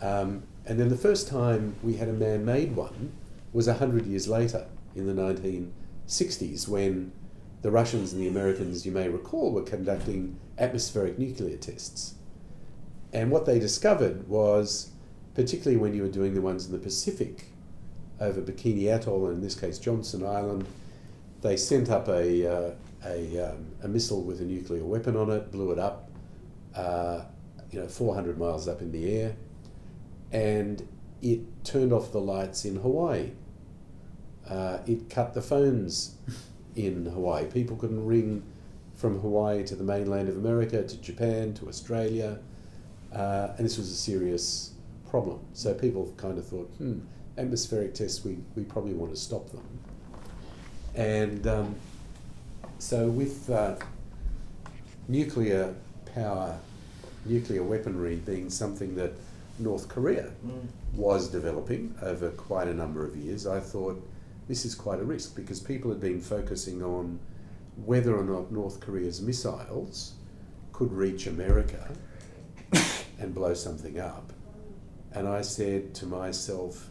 Um, 0.00 0.44
and 0.66 0.78
then 0.78 0.88
the 0.88 0.96
first 0.96 1.28
time 1.28 1.76
we 1.82 1.96
had 1.96 2.08
a 2.08 2.12
man 2.12 2.44
made 2.44 2.76
one 2.76 3.12
was 3.52 3.66
100 3.66 4.06
years 4.06 4.28
later 4.28 4.66
in 4.94 5.06
the 5.06 5.12
1960s 5.12 6.68
when 6.68 7.12
the 7.62 7.70
Russians 7.70 8.12
and 8.12 8.22
the 8.22 8.28
Americans, 8.28 8.86
you 8.86 8.92
may 8.92 9.08
recall, 9.08 9.52
were 9.52 9.62
conducting 9.62 10.38
atmospheric 10.58 11.18
nuclear 11.18 11.56
tests. 11.56 12.14
And 13.12 13.30
what 13.30 13.44
they 13.44 13.58
discovered 13.58 14.28
was, 14.28 14.90
particularly 15.34 15.76
when 15.76 15.94
you 15.94 16.02
were 16.02 16.08
doing 16.08 16.34
the 16.34 16.40
ones 16.40 16.66
in 16.66 16.72
the 16.72 16.78
Pacific 16.78 17.46
over 18.20 18.40
Bikini 18.40 18.86
Atoll, 18.86 19.26
and 19.26 19.36
in 19.36 19.40
this 19.40 19.54
case 19.54 19.78
Johnston 19.78 20.24
Island, 20.24 20.66
they 21.42 21.56
sent 21.56 21.90
up 21.90 22.08
a, 22.08 22.46
uh, 22.46 22.70
a, 23.06 23.50
um, 23.50 23.66
a 23.82 23.88
missile 23.88 24.22
with 24.22 24.40
a 24.40 24.44
nuclear 24.44 24.84
weapon 24.84 25.16
on 25.16 25.30
it, 25.30 25.50
blew 25.50 25.72
it 25.72 25.78
up, 25.78 26.10
uh, 26.74 27.22
you 27.70 27.80
know, 27.80 27.88
400 27.88 28.38
miles 28.38 28.68
up 28.68 28.82
in 28.82 28.92
the 28.92 29.10
air, 29.10 29.36
and 30.32 30.86
it 31.22 31.40
turned 31.64 31.92
off 31.92 32.12
the 32.12 32.20
lights 32.20 32.64
in 32.64 32.76
Hawaii. 32.76 33.30
Uh, 34.48 34.78
it 34.86 35.08
cut 35.08 35.34
the 35.34 35.42
phones 35.42 36.16
in 36.76 37.06
Hawaii. 37.06 37.46
People 37.46 37.76
couldn't 37.76 38.04
ring 38.04 38.42
from 38.94 39.20
Hawaii 39.20 39.64
to 39.64 39.74
the 39.74 39.84
mainland 39.84 40.28
of 40.28 40.36
America, 40.36 40.82
to 40.82 40.96
Japan, 40.98 41.54
to 41.54 41.68
Australia, 41.68 42.38
uh, 43.14 43.48
and 43.56 43.64
this 43.64 43.78
was 43.78 43.90
a 43.90 43.96
serious 43.96 44.72
problem. 45.08 45.40
So 45.54 45.72
people 45.74 46.12
kind 46.16 46.38
of 46.38 46.46
thought, 46.46 46.68
hmm, 46.78 47.00
atmospheric 47.50 47.94
tests, 47.94 48.24
we, 48.24 48.36
we 48.54 48.62
probably 48.64 48.92
want 48.92 49.12
to 49.14 49.20
stop 49.20 49.50
them. 49.50 49.62
And 50.94 51.46
um, 51.46 51.74
so 52.78 53.08
with 53.08 53.48
uh, 53.50 53.76
nuclear 55.08 55.74
power, 56.14 56.58
nuclear 57.24 57.62
weaponry 57.62 58.16
being 58.16 58.50
something 58.50 58.94
that 58.96 59.12
North 59.58 59.88
Korea 59.88 60.30
Mm. 60.46 60.66
was 60.94 61.28
developing 61.28 61.94
over 62.02 62.30
quite 62.30 62.68
a 62.68 62.74
number 62.74 63.04
of 63.04 63.16
years, 63.16 63.46
I 63.46 63.60
thought 63.60 64.02
this 64.48 64.64
is 64.64 64.74
quite 64.74 65.00
a 65.00 65.04
risk 65.04 65.36
because 65.36 65.60
people 65.60 65.90
had 65.90 66.00
been 66.00 66.20
focusing 66.20 66.82
on 66.82 67.18
whether 67.84 68.16
or 68.16 68.24
not 68.24 68.50
North 68.50 68.80
Korea's 68.80 69.20
missiles 69.20 70.14
could 70.72 70.92
reach 70.92 71.26
America 71.26 71.90
and 73.20 73.34
blow 73.34 73.54
something 73.54 73.98
up. 74.00 74.32
And 75.12 75.28
I 75.28 75.42
said 75.42 75.94
to 75.96 76.06
myself, 76.06 76.88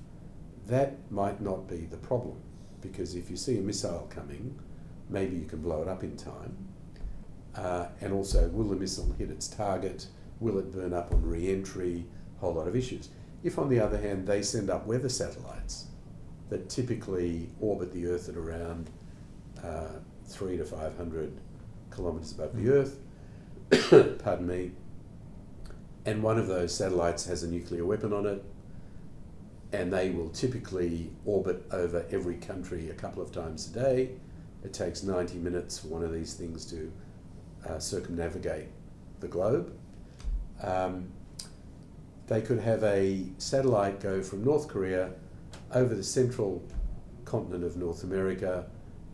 that 0.69 1.11
might 1.11 1.41
not 1.41 1.67
be 1.67 1.85
the 1.85 1.97
problem 1.97 2.41
because 2.81 3.15
if 3.15 3.29
you 3.29 3.35
see 3.35 3.57
a 3.57 3.61
missile 3.61 4.07
coming, 4.09 4.57
maybe 5.09 5.35
you 5.35 5.45
can 5.45 5.61
blow 5.61 5.81
it 5.81 5.87
up 5.87 6.03
in 6.03 6.15
time. 6.15 6.55
Uh, 7.55 7.87
and 7.99 8.13
also, 8.13 8.47
will 8.49 8.69
the 8.69 8.75
missile 8.75 9.13
hit 9.17 9.29
its 9.29 9.47
target? 9.47 10.07
Will 10.39 10.57
it 10.59 10.71
burn 10.71 10.93
up 10.93 11.11
on 11.11 11.21
re 11.23 11.51
entry? 11.51 12.05
A 12.37 12.39
whole 12.39 12.53
lot 12.53 12.67
of 12.67 12.75
issues. 12.75 13.09
If, 13.43 13.57
on 13.57 13.69
the 13.69 13.79
other 13.79 13.97
hand, 13.97 14.27
they 14.27 14.41
send 14.41 14.69
up 14.69 14.85
weather 14.85 15.09
satellites 15.09 15.87
that 16.49 16.69
typically 16.69 17.49
orbit 17.59 17.91
the 17.91 18.07
Earth 18.07 18.29
at 18.29 18.35
around 18.35 18.89
uh, 19.63 19.99
three 20.25 20.57
to 20.57 20.65
500 20.65 21.37
kilometres 21.93 22.31
above 22.31 22.55
the 22.55 22.69
Earth, 22.69 22.97
pardon 24.23 24.47
me, 24.47 24.71
and 26.05 26.23
one 26.23 26.37
of 26.37 26.47
those 26.47 26.73
satellites 26.73 27.25
has 27.25 27.43
a 27.43 27.47
nuclear 27.47 27.85
weapon 27.85 28.13
on 28.13 28.25
it, 28.25 28.43
and 29.71 29.93
they 29.93 30.09
will 30.09 30.29
typically 30.29 31.11
orbit 31.25 31.63
over 31.71 32.05
every 32.11 32.35
country 32.35 32.89
a 32.89 32.93
couple 32.93 33.21
of 33.21 33.31
times 33.31 33.69
a 33.69 33.73
day. 33.73 34.09
It 34.63 34.73
takes 34.73 35.03
90 35.03 35.37
minutes 35.37 35.79
for 35.79 35.87
one 35.87 36.03
of 36.03 36.11
these 36.11 36.33
things 36.33 36.65
to 36.65 36.91
uh, 37.67 37.79
circumnavigate 37.79 38.67
the 39.19 39.27
globe. 39.27 39.73
Um, 40.61 41.11
they 42.27 42.41
could 42.41 42.59
have 42.59 42.83
a 42.83 43.23
satellite 43.37 43.99
go 43.99 44.21
from 44.21 44.43
North 44.43 44.67
Korea 44.67 45.11
over 45.73 45.95
the 45.95 46.03
central 46.03 46.63
continent 47.25 47.63
of 47.63 47.77
North 47.77 48.03
America 48.03 48.65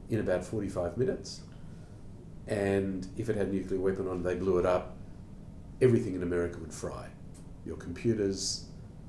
in 0.09 0.19
about 0.19 0.45
45 0.45 0.97
minutes. 0.97 1.41
And 2.47 3.07
if 3.17 3.29
it 3.29 3.35
had 3.35 3.47
a 3.47 3.51
nuclear 3.51 3.79
weapon 3.79 4.07
on 4.07 4.19
it, 4.19 4.23
they 4.23 4.35
blew 4.35 4.59
it 4.59 4.65
up, 4.65 4.95
everything 5.81 6.15
in 6.15 6.23
America 6.23 6.59
would 6.59 6.73
fry. 6.73 7.07
Your 7.65 7.77
computers, 7.77 8.65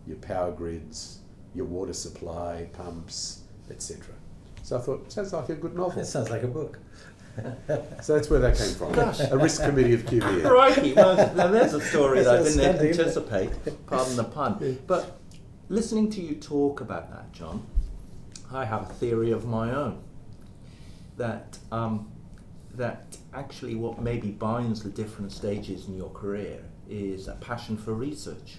your 0.06 0.16
power 0.16 0.50
grids, 0.50 1.20
your 1.56 1.66
water 1.66 1.92
supply, 1.92 2.68
pumps, 2.72 3.42
etc. 3.70 4.14
So 4.62 4.76
I 4.76 4.80
thought, 4.80 5.10
sounds 5.10 5.32
like 5.32 5.48
a 5.48 5.54
good 5.54 5.74
novel. 5.74 6.00
It 6.00 6.04
sounds 6.16 6.30
like 6.30 6.42
a 6.42 6.48
book. 6.48 6.78
So 8.02 8.14
that's 8.14 8.30
where 8.30 8.40
that 8.40 8.56
came 8.56 8.74
from. 8.74 8.98
A 8.98 9.36
risk 9.36 9.62
committee 9.62 9.92
of 9.92 10.06
QBE. 10.06 10.42
Crikey, 10.48 10.94
well, 10.94 11.16
now 11.34 11.48
there's 11.48 11.74
a 11.74 11.82
story 11.82 12.22
that 12.22 12.34
I 12.34 12.36
That's 12.38 12.56
didn't 12.56 12.70
outstanding, 12.70 12.90
isn't 12.90 13.06
anticipate. 13.08 13.86
Pardon 13.86 14.16
the 14.16 14.24
pun. 14.24 14.78
But 14.86 15.18
listening 15.68 16.08
to 16.12 16.22
you 16.22 16.36
talk 16.36 16.80
about 16.80 17.10
that, 17.10 17.32
John, 17.32 17.66
I 18.50 18.64
have 18.64 18.88
a 18.88 18.94
theory 18.94 19.32
of 19.32 19.44
my 19.44 19.70
own 19.70 20.02
that 21.18 21.58
um, 21.70 22.10
that 22.74 23.16
actually 23.34 23.74
what 23.74 24.00
maybe 24.00 24.30
binds 24.30 24.82
the 24.82 24.90
different 24.90 25.32
stages 25.32 25.88
in 25.88 25.96
your 25.96 26.10
career 26.10 26.62
is 26.88 27.28
a 27.28 27.34
passion 27.34 27.76
for 27.76 27.92
research. 27.94 28.58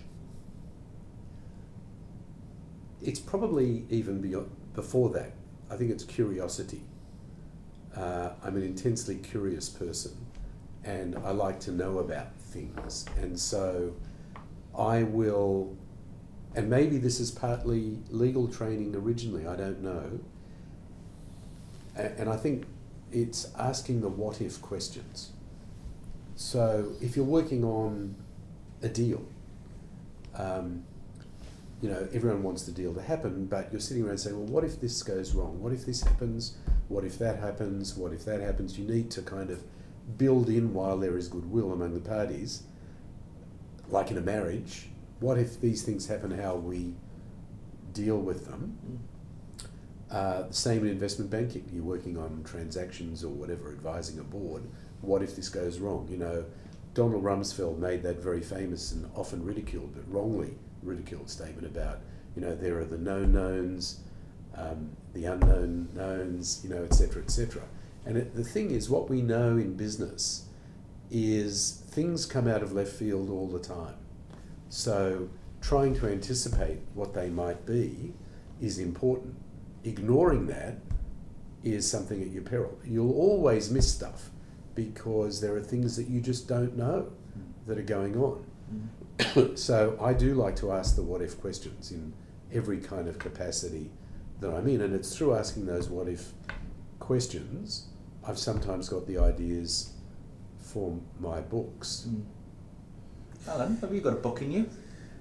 It's 3.07 3.21
probably 3.21 3.85
even 3.89 4.19
beyond, 4.19 4.51
before 4.73 5.09
that. 5.11 5.31
I 5.71 5.77
think 5.77 5.91
it's 5.91 6.03
curiosity. 6.03 6.81
Uh, 7.95 8.31
I'm 8.43 8.57
an 8.57 8.63
intensely 8.63 9.15
curious 9.15 9.69
person 9.69 10.11
and 10.83 11.15
I 11.23 11.31
like 11.31 11.61
to 11.61 11.71
know 11.71 11.99
about 11.99 12.35
things. 12.35 13.05
And 13.17 13.39
so 13.39 13.95
I 14.77 15.03
will, 15.03 15.77
and 16.53 16.69
maybe 16.69 16.97
this 16.97 17.21
is 17.21 17.31
partly 17.31 17.97
legal 18.09 18.49
training 18.49 18.93
originally, 18.93 19.47
I 19.47 19.55
don't 19.55 19.81
know. 19.81 20.19
And 21.95 22.27
I 22.29 22.35
think 22.35 22.65
it's 23.13 23.53
asking 23.57 24.01
the 24.01 24.09
what 24.09 24.41
if 24.41 24.61
questions. 24.61 25.31
So 26.35 26.91
if 27.01 27.15
you're 27.15 27.25
working 27.25 27.63
on 27.63 28.15
a 28.81 28.89
deal, 28.89 29.25
um, 30.35 30.83
you 31.81 31.89
know, 31.89 32.07
everyone 32.11 32.41
wants 32.41 32.63
the 32.63 32.71
deal 32.71 32.93
to 32.93 33.01
happen, 33.01 33.45
but 33.45 33.71
you're 33.71 33.79
sitting 33.79 34.03
around 34.03 34.17
saying, 34.17 34.35
well, 34.35 34.47
what 34.47 34.63
if 34.63 34.81
this 34.81 35.03
goes 35.03 35.35
wrong? 35.35 35.61
What 35.61 35.73
if 35.73 35.85
this 35.85 36.01
happens? 36.01 36.57
What 36.87 37.03
if 37.03 37.19
that 37.19 37.39
happens? 37.39 37.95
What 37.95 38.13
if 38.13 38.25
that 38.25 38.41
happens? 38.41 38.79
You 38.79 38.87
need 38.87 39.11
to 39.11 39.21
kind 39.21 39.51
of 39.51 39.61
build 40.17 40.49
in 40.49 40.73
while 40.73 40.97
there 40.97 41.17
is 41.17 41.27
goodwill 41.27 41.71
among 41.71 41.93
the 41.93 41.99
parties, 41.99 42.63
like 43.89 44.09
in 44.09 44.17
a 44.17 44.21
marriage. 44.21 44.87
What 45.19 45.37
if 45.37 45.61
these 45.61 45.83
things 45.83 46.07
happen? 46.07 46.31
How 46.31 46.55
we 46.55 46.93
deal 47.93 48.17
with 48.17 48.47
them? 48.47 48.77
Uh, 50.09 50.45
same 50.49 50.83
in 50.83 50.87
investment 50.87 51.29
banking. 51.29 51.69
You're 51.71 51.83
working 51.83 52.17
on 52.17 52.41
transactions 52.43 53.23
or 53.23 53.29
whatever, 53.29 53.69
advising 53.69 54.19
a 54.19 54.23
board. 54.23 54.63
What 55.01 55.21
if 55.21 55.35
this 55.35 55.49
goes 55.49 55.79
wrong? 55.79 56.07
You 56.09 56.17
know, 56.17 56.45
Donald 56.97 57.23
Rumsfeld 57.23 57.77
made 57.77 58.01
that 58.01 58.23
very 58.23 58.41
famous 58.41 58.91
and 58.91 59.07
often 59.15 59.45
ridiculed, 59.45 59.93
but 59.93 60.11
wrongly 60.11 60.55
ridiculed 60.81 61.29
statement 61.29 61.67
about, 61.67 61.99
you 62.35 62.41
know, 62.41 62.55
there 62.55 62.79
are 62.79 62.85
the 62.85 62.97
known 62.97 63.31
knowns, 63.31 63.99
um, 64.55 64.89
the 65.13 65.25
unknown 65.25 65.89
knowns, 65.93 66.59
you 66.63 66.71
know, 66.71 66.83
etc., 66.83 67.21
etc. 67.21 67.61
And 68.07 68.17
it, 68.17 68.35
the 68.35 68.43
thing 68.43 68.71
is, 68.71 68.89
what 68.89 69.11
we 69.11 69.21
know 69.21 69.57
in 69.57 69.75
business 69.75 70.47
is 71.11 71.83
things 71.91 72.25
come 72.25 72.47
out 72.47 72.63
of 72.63 72.73
left 72.73 72.93
field 72.93 73.29
all 73.29 73.47
the 73.47 73.59
time. 73.59 73.93
So 74.69 75.29
trying 75.61 75.93
to 75.99 76.07
anticipate 76.07 76.79
what 76.95 77.13
they 77.13 77.29
might 77.29 77.63
be 77.67 78.15
is 78.59 78.79
important. 78.79 79.35
Ignoring 79.83 80.47
that 80.47 80.77
is 81.63 81.87
something 81.87 82.23
at 82.23 82.31
your 82.31 82.41
peril. 82.41 82.75
You'll 82.83 83.13
always 83.13 83.69
miss 83.69 83.93
stuff 83.93 84.31
because 84.77 85.41
there 85.41 85.55
are 85.55 85.59
things 85.59 85.97
that 85.97 86.07
you 86.07 86.21
just 86.21 86.47
don't 86.47 86.77
know 86.77 87.11
mm. 87.37 87.43
that 87.65 87.79
are 87.79 87.89
going 87.97 88.15
on. 88.15 88.45
Mm. 89.17 89.57
so 89.57 89.97
I 89.99 90.13
do 90.13 90.35
like 90.35 90.55
to 90.57 90.71
ask 90.71 90.95
the 90.95 91.01
what 91.01 91.21
if 91.21 91.41
questions 91.41 91.91
in 91.91 92.13
every 92.53 92.77
kind 92.77 93.07
of 93.07 93.17
capacity 93.17 93.89
that 94.39 94.53
I'm 94.53 94.67
in, 94.67 94.81
and 94.81 94.93
it's 94.93 95.17
through 95.17 95.33
asking 95.33 95.65
those 95.65 95.89
what 95.89 96.07
if 96.07 96.31
questions 96.99 97.87
I've 98.23 98.37
sometimes 98.37 98.87
got 98.87 99.07
the 99.07 99.17
ideas 99.17 99.93
for 100.59 100.99
my 101.19 101.41
books. 101.41 102.07
Mm. 102.07 102.23
Alan, 103.47 103.77
have 103.77 103.93
you 103.93 104.01
got 104.01 104.13
a 104.13 104.17
book 104.17 104.41
in 104.43 104.51
you? 104.51 104.69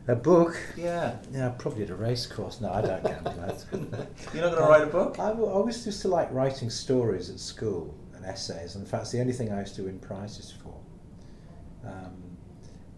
A 0.09 0.14
book? 0.14 0.57
Yeah. 0.77 1.16
Yeah, 1.33 1.49
probably 1.59 1.85
at 1.85 1.90
a 1.90 1.95
race 1.95 2.27
course. 2.27 2.61
No, 2.61 2.71
I 2.71 2.83
don't 2.83 3.03
gamble. 3.03 3.33
that. 3.33 3.64
You're 4.35 4.42
not 4.42 4.53
going 4.53 4.62
to 4.62 4.69
write 4.69 4.83
a 4.83 4.87
book? 4.87 5.19
I 5.19 5.31
always 5.31 5.87
used 5.87 6.03
to 6.03 6.09
like 6.09 6.31
writing 6.33 6.69
stories 6.69 7.31
at 7.31 7.40
school 7.40 7.95
and 8.27 8.35
essays. 8.35 8.77
In 8.77 8.85
fact, 8.85 9.11
the 9.12 9.21
only 9.21 9.33
thing 9.33 9.53
I 9.53 9.61
used 9.61 9.77
to 9.77 9.83
win 9.83 9.99
prizes 9.99 10.53
for 10.62 10.75
um, 11.85 12.37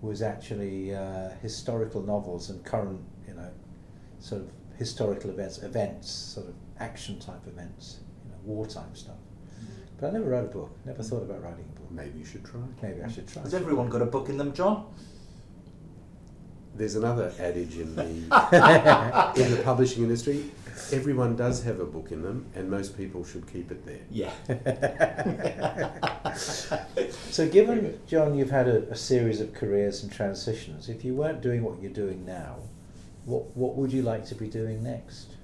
was 0.01 0.23
actually 0.23 0.95
uh, 0.95 1.31
historical 1.43 2.03
novels 2.03 2.51
and 2.51 2.65
current, 2.65 3.01
you 3.27 3.35
know, 3.35 3.51
sort 4.21 4.43
of 4.43 4.51
historical 4.77 5.31
events, 5.31 5.63
events, 5.63 6.11
sort 6.11 6.49
of 6.49 6.55
action 6.79 7.19
type 7.19 7.47
events, 7.47 7.99
you 8.25 8.31
know, 8.31 8.37
wartime 8.45 8.95
stuff. 8.95 9.17
But 10.01 10.09
I 10.09 10.11
never 10.13 10.31
wrote 10.31 10.45
a 10.45 10.49
book. 10.49 10.71
Never 10.85 11.03
thought 11.03 11.23
about 11.23 11.43
writing 11.43 11.65
a 11.75 11.81
book. 11.81 11.91
Maybe 11.91 12.21
you 12.21 12.25
should 12.25 12.45
try. 12.45 12.61
Maybe 12.83 13.03
I 13.03 13.11
should 13.11 13.27
try. 13.27 13.43
Has 13.43 13.55
everyone 13.55 13.89
got 13.89 14.01
a 14.01 14.07
book 14.07 14.29
in 14.29 14.39
them, 14.39 14.53
John? 14.53 14.87
There's 16.75 16.95
another 16.95 17.33
adage 17.41 17.77
in 17.77 17.97
the 17.97 18.05
in 19.37 19.51
the 19.51 19.61
publishing 19.65 20.05
industry. 20.05 20.53
Everyone 20.93 21.37
does 21.37 21.63
have 21.65 21.81
a 21.81 21.85
book 21.85 22.13
in 22.13 22.23
them, 22.23 22.47
and 22.55 22.71
most 22.71 22.97
people 22.97 23.25
should 23.25 23.51
keep 23.51 23.71
it 23.71 23.85
there. 23.85 24.01
Yeah. 24.11 24.33
So, 27.31 27.49
given 27.49 28.01
John, 28.07 28.37
you've 28.37 28.51
had 28.51 28.69
a, 28.69 28.83
a 28.91 28.97
series 28.97 29.41
of 29.41 29.55
careers 29.55 30.03
and 30.03 30.13
transitions. 30.13 30.89
If 30.89 31.05
you 31.05 31.15
weren't 31.15 31.41
doing 31.41 31.63
what 31.63 31.81
you're 31.81 31.93
doing 31.93 32.25
now, 32.25 32.57
what 33.25 33.57
what 33.57 33.77
would 33.77 33.93
you 33.93 34.03
like 34.03 34.25
to 34.27 34.35
be 34.35 34.49
doing 34.49 34.83
next? 34.83 35.35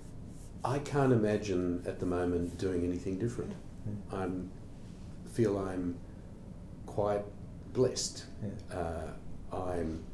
I 0.64 0.78
can't 0.78 1.12
imagine 1.12 1.82
at 1.86 2.00
the 2.00 2.06
moment 2.06 2.58
doing 2.58 2.84
anything 2.84 3.18
different. 3.18 3.52
Mm. 3.88 3.96
I'm 4.12 4.50
feel 5.32 5.58
I'm 5.58 5.96
quite 6.86 7.24
blessed. 7.72 8.24
Yeah. 8.42 8.78
Uh, 8.78 9.56
I'm 9.56 10.04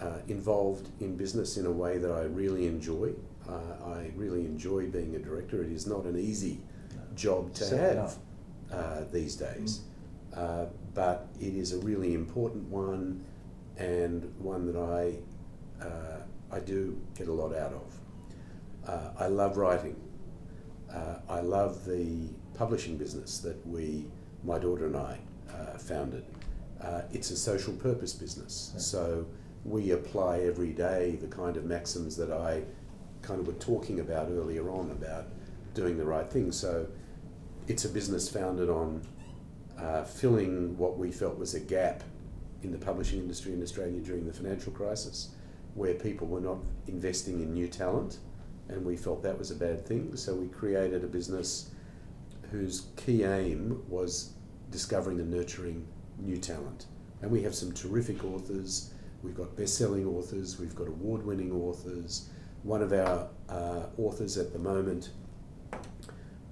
uh, 0.00 0.18
involved 0.28 0.88
in 1.00 1.16
business 1.16 1.56
in 1.56 1.66
a 1.66 1.70
way 1.70 1.98
that 1.98 2.10
I 2.10 2.22
really 2.22 2.66
enjoy. 2.66 3.12
Uh, 3.48 3.90
I 3.90 4.10
really 4.16 4.40
enjoy 4.40 4.86
being 4.86 5.14
a 5.14 5.18
director. 5.18 5.62
It 5.62 5.72
is 5.72 5.86
not 5.86 6.04
an 6.04 6.18
easy 6.18 6.58
job 7.14 7.54
to 7.54 7.64
Certainly 7.64 7.96
have 7.96 8.16
uh, 8.72 9.04
these 9.12 9.36
days, 9.36 9.82
uh, 10.34 10.66
but 10.94 11.28
it 11.40 11.54
is 11.54 11.72
a 11.72 11.78
really 11.78 12.14
important 12.14 12.64
one 12.68 13.24
and 13.78 14.32
one 14.38 14.66
that 14.66 14.76
I 14.76 15.84
uh, 15.84 16.18
I 16.50 16.60
do 16.60 16.98
get 17.16 17.28
a 17.28 17.32
lot 17.32 17.54
out 17.54 17.72
of. 17.72 17.98
Uh, 18.88 19.10
I 19.18 19.26
love 19.26 19.56
writing. 19.56 19.96
Uh, 20.92 21.16
I 21.28 21.40
love 21.40 21.84
the 21.84 22.28
publishing 22.54 22.96
business 22.96 23.38
that 23.38 23.66
we, 23.66 24.06
my 24.44 24.58
daughter 24.58 24.86
and 24.86 24.96
I, 24.96 25.18
uh, 25.52 25.78
founded. 25.78 26.24
Uh, 26.80 27.02
it's 27.12 27.30
a 27.30 27.36
social 27.36 27.72
purpose 27.74 28.12
business, 28.12 28.72
so 28.76 29.26
we 29.64 29.90
apply 29.90 30.40
every 30.40 30.72
day 30.72 31.18
the 31.20 31.26
kind 31.26 31.56
of 31.56 31.64
maxims 31.64 32.16
that 32.16 32.30
I 32.30 32.62
kind 33.26 33.40
of 33.40 33.46
were 33.46 33.54
talking 33.54 33.98
about 34.00 34.28
earlier 34.30 34.70
on 34.70 34.90
about 34.90 35.26
doing 35.74 35.98
the 35.98 36.04
right 36.04 36.30
thing. 36.30 36.52
So 36.52 36.86
it's 37.66 37.84
a 37.84 37.88
business 37.88 38.28
founded 38.28 38.70
on 38.70 39.02
uh, 39.78 40.04
filling 40.04 40.78
what 40.78 40.96
we 40.96 41.10
felt 41.10 41.36
was 41.36 41.54
a 41.54 41.60
gap 41.60 42.02
in 42.62 42.70
the 42.70 42.78
publishing 42.78 43.18
industry 43.18 43.52
in 43.52 43.62
Australia 43.62 44.00
during 44.00 44.26
the 44.26 44.32
financial 44.32 44.72
crisis, 44.72 45.30
where 45.74 45.94
people 45.94 46.26
were 46.26 46.40
not 46.40 46.58
investing 46.86 47.42
in 47.42 47.52
new 47.52 47.68
talent, 47.68 48.18
and 48.68 48.84
we 48.84 48.96
felt 48.96 49.22
that 49.22 49.38
was 49.38 49.50
a 49.50 49.56
bad 49.56 49.84
thing. 49.84 50.16
So 50.16 50.34
we 50.34 50.46
created 50.46 51.04
a 51.04 51.06
business 51.06 51.70
whose 52.50 52.86
key 52.96 53.24
aim 53.24 53.82
was 53.88 54.32
discovering 54.70 55.20
and 55.20 55.30
nurturing 55.30 55.86
new 56.18 56.38
talent. 56.38 56.86
And 57.22 57.30
we 57.30 57.42
have 57.42 57.54
some 57.54 57.72
terrific 57.72 58.24
authors. 58.24 58.92
We've 59.22 59.36
got 59.36 59.56
best-selling 59.56 60.06
authors. 60.06 60.58
We've 60.58 60.74
got 60.74 60.88
award-winning 60.88 61.52
authors. 61.52 62.28
One 62.66 62.82
of 62.82 62.92
our 62.92 63.28
uh, 63.48 63.86
authors 63.96 64.36
at 64.36 64.52
the 64.52 64.58
moment 64.58 65.10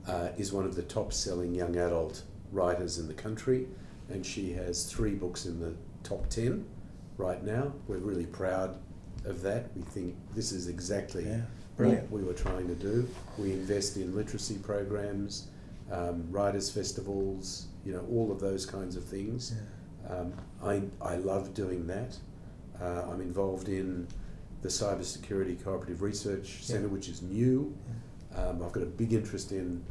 uh, 0.07 0.29
is 0.39 0.53
one 0.53 0.65
of 0.65 0.77
the 0.77 0.83
top-selling 0.83 1.57
young 1.57 1.75
adult 1.77 2.23
writers 2.53 2.99
in 2.99 3.09
the 3.09 3.15
country, 3.15 3.67
and 4.09 4.25
she 4.25 4.53
has 4.53 4.85
three 4.85 5.15
books 5.15 5.45
in 5.45 5.59
the 5.59 5.75
top 6.05 6.29
ten 6.29 6.67
right 7.17 7.43
now. 7.43 7.73
We're 7.89 7.99
really 7.99 8.27
proud 8.27 8.79
of 9.25 9.43
that. 9.43 9.75
We 9.75 9.83
think 9.83 10.15
this 10.37 10.53
is 10.53 10.69
exactly 10.69 11.25
Yeah, 11.25 11.41
what 11.79 12.11
we 12.13 12.23
were 12.23 12.33
trying 12.33 12.69
to 12.69 12.77
do. 12.77 13.09
We 13.37 13.51
invest 13.51 13.97
in 13.97 14.15
literacy 14.15 14.59
programs, 14.59 15.49
um, 15.91 16.29
writers' 16.31 16.71
festivals, 16.71 17.67
you 17.85 17.93
know, 17.93 18.07
all 18.09 18.31
of 18.31 18.39
those 18.39 18.67
kinds 18.67 18.95
of 18.95 19.03
things. 19.03 19.53
Um, 20.09 20.33
I, 20.63 20.83
I 21.03 21.17
love 21.17 21.55
doing 21.55 21.89
that. 21.89 22.17
Uh, 22.81 23.03
I'm 23.11 23.21
involved 23.21 23.69
in 23.69 24.07
the 24.65 24.71
Cybersecurity 24.71 25.63
Cooperative 25.63 26.01
Research 26.01 26.61
Yeah. 26.61 26.67
Centre, 26.77 26.89
which 26.89 27.11
is 27.11 27.21
new. 27.21 27.77
Um, 28.35 28.63
I've 28.63 28.73
got 28.73 28.83
a 28.83 28.87
big 28.87 29.13
interest 29.13 29.53
in 29.53 29.85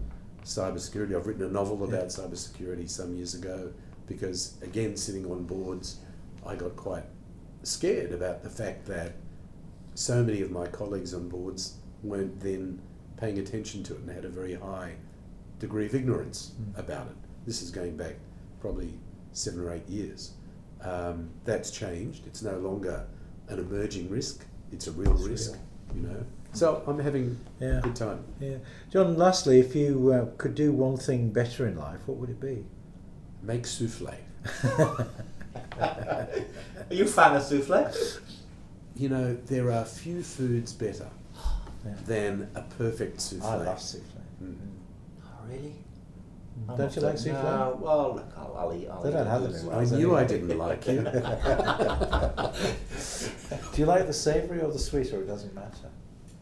cybersecurity. 0.44 1.16
I've 1.16 1.28
written 1.28 1.44
a 1.44 1.48
novel 1.52 1.78
Yeah. 1.78 1.96
about 1.98 2.08
cybersecurity 2.08 2.90
some 2.90 3.14
years 3.16 3.36
ago 3.36 3.72
because, 4.08 4.56
again, 4.64 4.98
sitting 4.98 5.30
on 5.32 5.44
boards, 5.44 6.00
I 6.44 6.56
got 6.56 6.76
quite 6.76 7.06
scared 7.62 8.14
about 8.14 8.42
the 8.42 8.50
fact 8.50 8.88
that 8.88 9.14
so 9.94 10.24
many 10.24 10.42
of 10.42 10.50
my 10.50 10.66
colleagues 10.66 11.14
on 11.14 11.30
boards 11.30 11.76
weren't 12.02 12.40
then 12.40 12.82
paying 13.16 13.38
attention 13.38 13.84
to 13.84 13.94
it 13.94 14.00
and 14.00 14.10
had 14.10 14.26
a 14.26 14.30
very 14.30 14.56
high 14.56 14.96
degree 15.60 15.86
of 15.86 15.94
ignorance 15.94 16.54
Mm. 16.60 16.80
about 16.80 17.08
it. 17.10 17.16
This 17.46 17.62
is 17.62 17.70
going 17.70 17.96
back 17.96 18.16
probably 18.60 19.00
seven 19.34 19.60
or 19.60 19.70
eight 19.72 19.88
years. 19.88 20.32
Um, 20.82 21.30
that's 21.46 21.70
changed. 21.70 22.26
It's 22.26 22.42
no 22.42 22.58
longer 22.58 23.06
an 23.50 23.60
emerging 23.60 24.10
risk. 24.10 24.48
It's 24.74 24.88
a 24.88 24.92
real 24.92 25.14
It's 25.14 25.24
risk, 25.24 25.52
real. 25.54 25.62
you 25.96 26.08
know. 26.08 26.24
So 26.54 26.84
I'm 26.88 27.00
having 27.00 27.40
Yeah. 27.60 27.80
a 27.80 27.82
good 27.82 27.96
time. 27.96 28.24
Yeah, 28.40 28.58
John. 28.92 29.16
Lastly, 29.18 29.60
if 29.60 29.76
you 29.76 30.12
uh, 30.12 30.26
could 30.38 30.56
do 30.56 30.72
one 30.72 30.98
thing 30.98 31.30
better 31.32 31.68
in 31.68 31.78
life, 31.78 32.00
what 32.08 32.18
would 32.18 32.30
it 32.30 32.40
be? 32.40 32.66
Make 33.42 33.66
souffle. 33.66 34.14
Are 35.80 36.28
you 36.92 37.04
a 37.06 37.08
fan 37.08 37.36
of 37.36 37.44
souffle? 37.44 37.92
You 38.96 39.10
know, 39.10 39.36
there 39.48 39.72
are 39.72 39.86
few 39.86 40.22
foods 40.24 40.74
better 40.74 41.10
Yeah. 41.86 41.94
than 42.06 42.48
a 42.56 42.62
perfect 42.62 43.20
souffle. 43.22 43.50
I 43.50 43.56
love 43.66 43.82
souffle. 43.82 44.22
Mm. 44.44 44.56
Oh, 45.24 45.28
really? 45.50 45.76
I'm 46.70 46.78
Don't 46.78 46.96
you 46.96 47.02
like 47.02 47.18
so- 47.18 47.32
souffle? 47.32 47.44
No, 47.44 47.78
well, 47.82 48.16
look, 48.16 48.34
I'll, 48.38 48.56
I'll 48.58 48.74
eat. 48.74 48.88
I'll 48.88 49.02
They 49.04 49.10
eat 49.10 49.14
don't 49.14 49.28
have 49.28 49.42
them 49.44 49.54
in 49.54 49.60
souffle. 49.60 49.80
I 49.80 49.86
knew 49.98 50.16
I 50.16 50.24
didn't 50.24 50.58
like 50.58 50.88
you. 50.88 51.02
Do 53.74 53.82
you 53.82 53.86
like 53.86 54.08
the 54.08 54.14
savoury 54.14 54.62
or 54.62 54.72
the 54.72 54.80
sweet, 54.80 55.12
or 55.14 55.22
it 55.22 55.28
doesn't 55.28 55.54
matter? 55.54 55.90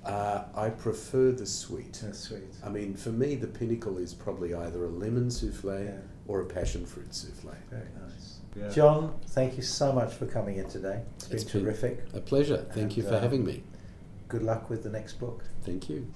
Uh, 0.05 0.43
I 0.55 0.69
prefer 0.69 1.31
the 1.31 1.45
sweet. 1.45 1.93
The 1.93 2.13
sweet. 2.13 2.53
I 2.65 2.69
mean, 2.69 2.95
for 2.95 3.09
me, 3.11 3.35
the 3.35 3.47
pinnacle 3.47 3.97
is 3.97 4.13
probably 4.13 4.53
either 4.53 4.83
a 4.85 4.89
lemon 4.89 5.29
souffle 5.29 5.83
Yeah. 5.83 5.91
or 6.27 6.41
a 6.41 6.45
passion 6.45 6.85
fruit 6.85 7.13
souffle. 7.13 7.51
Very 7.69 7.87
nice. 8.03 8.37
Yeah. 8.55 8.69
John, 8.69 9.13
thank 9.29 9.55
you 9.57 9.63
so 9.63 9.91
much 9.93 10.13
for 10.13 10.25
coming 10.25 10.57
in 10.57 10.67
today. 10.67 11.01
It's 11.15 11.27
been 11.27 11.35
It's 11.37 11.51
been- 11.51 11.63
terrific. 11.63 12.05
A 12.13 12.19
pleasure. 12.19 12.65
Thank 12.73 12.97
you 12.97 13.03
for 13.03 13.15
uh, 13.15 13.19
having 13.21 13.45
me. 13.45 13.63
Good 14.27 14.43
luck 14.43 14.69
with 14.69 14.83
the 14.83 14.89
next 14.89 15.13
book. 15.19 15.43
Thank 15.63 15.89
you. 15.89 16.07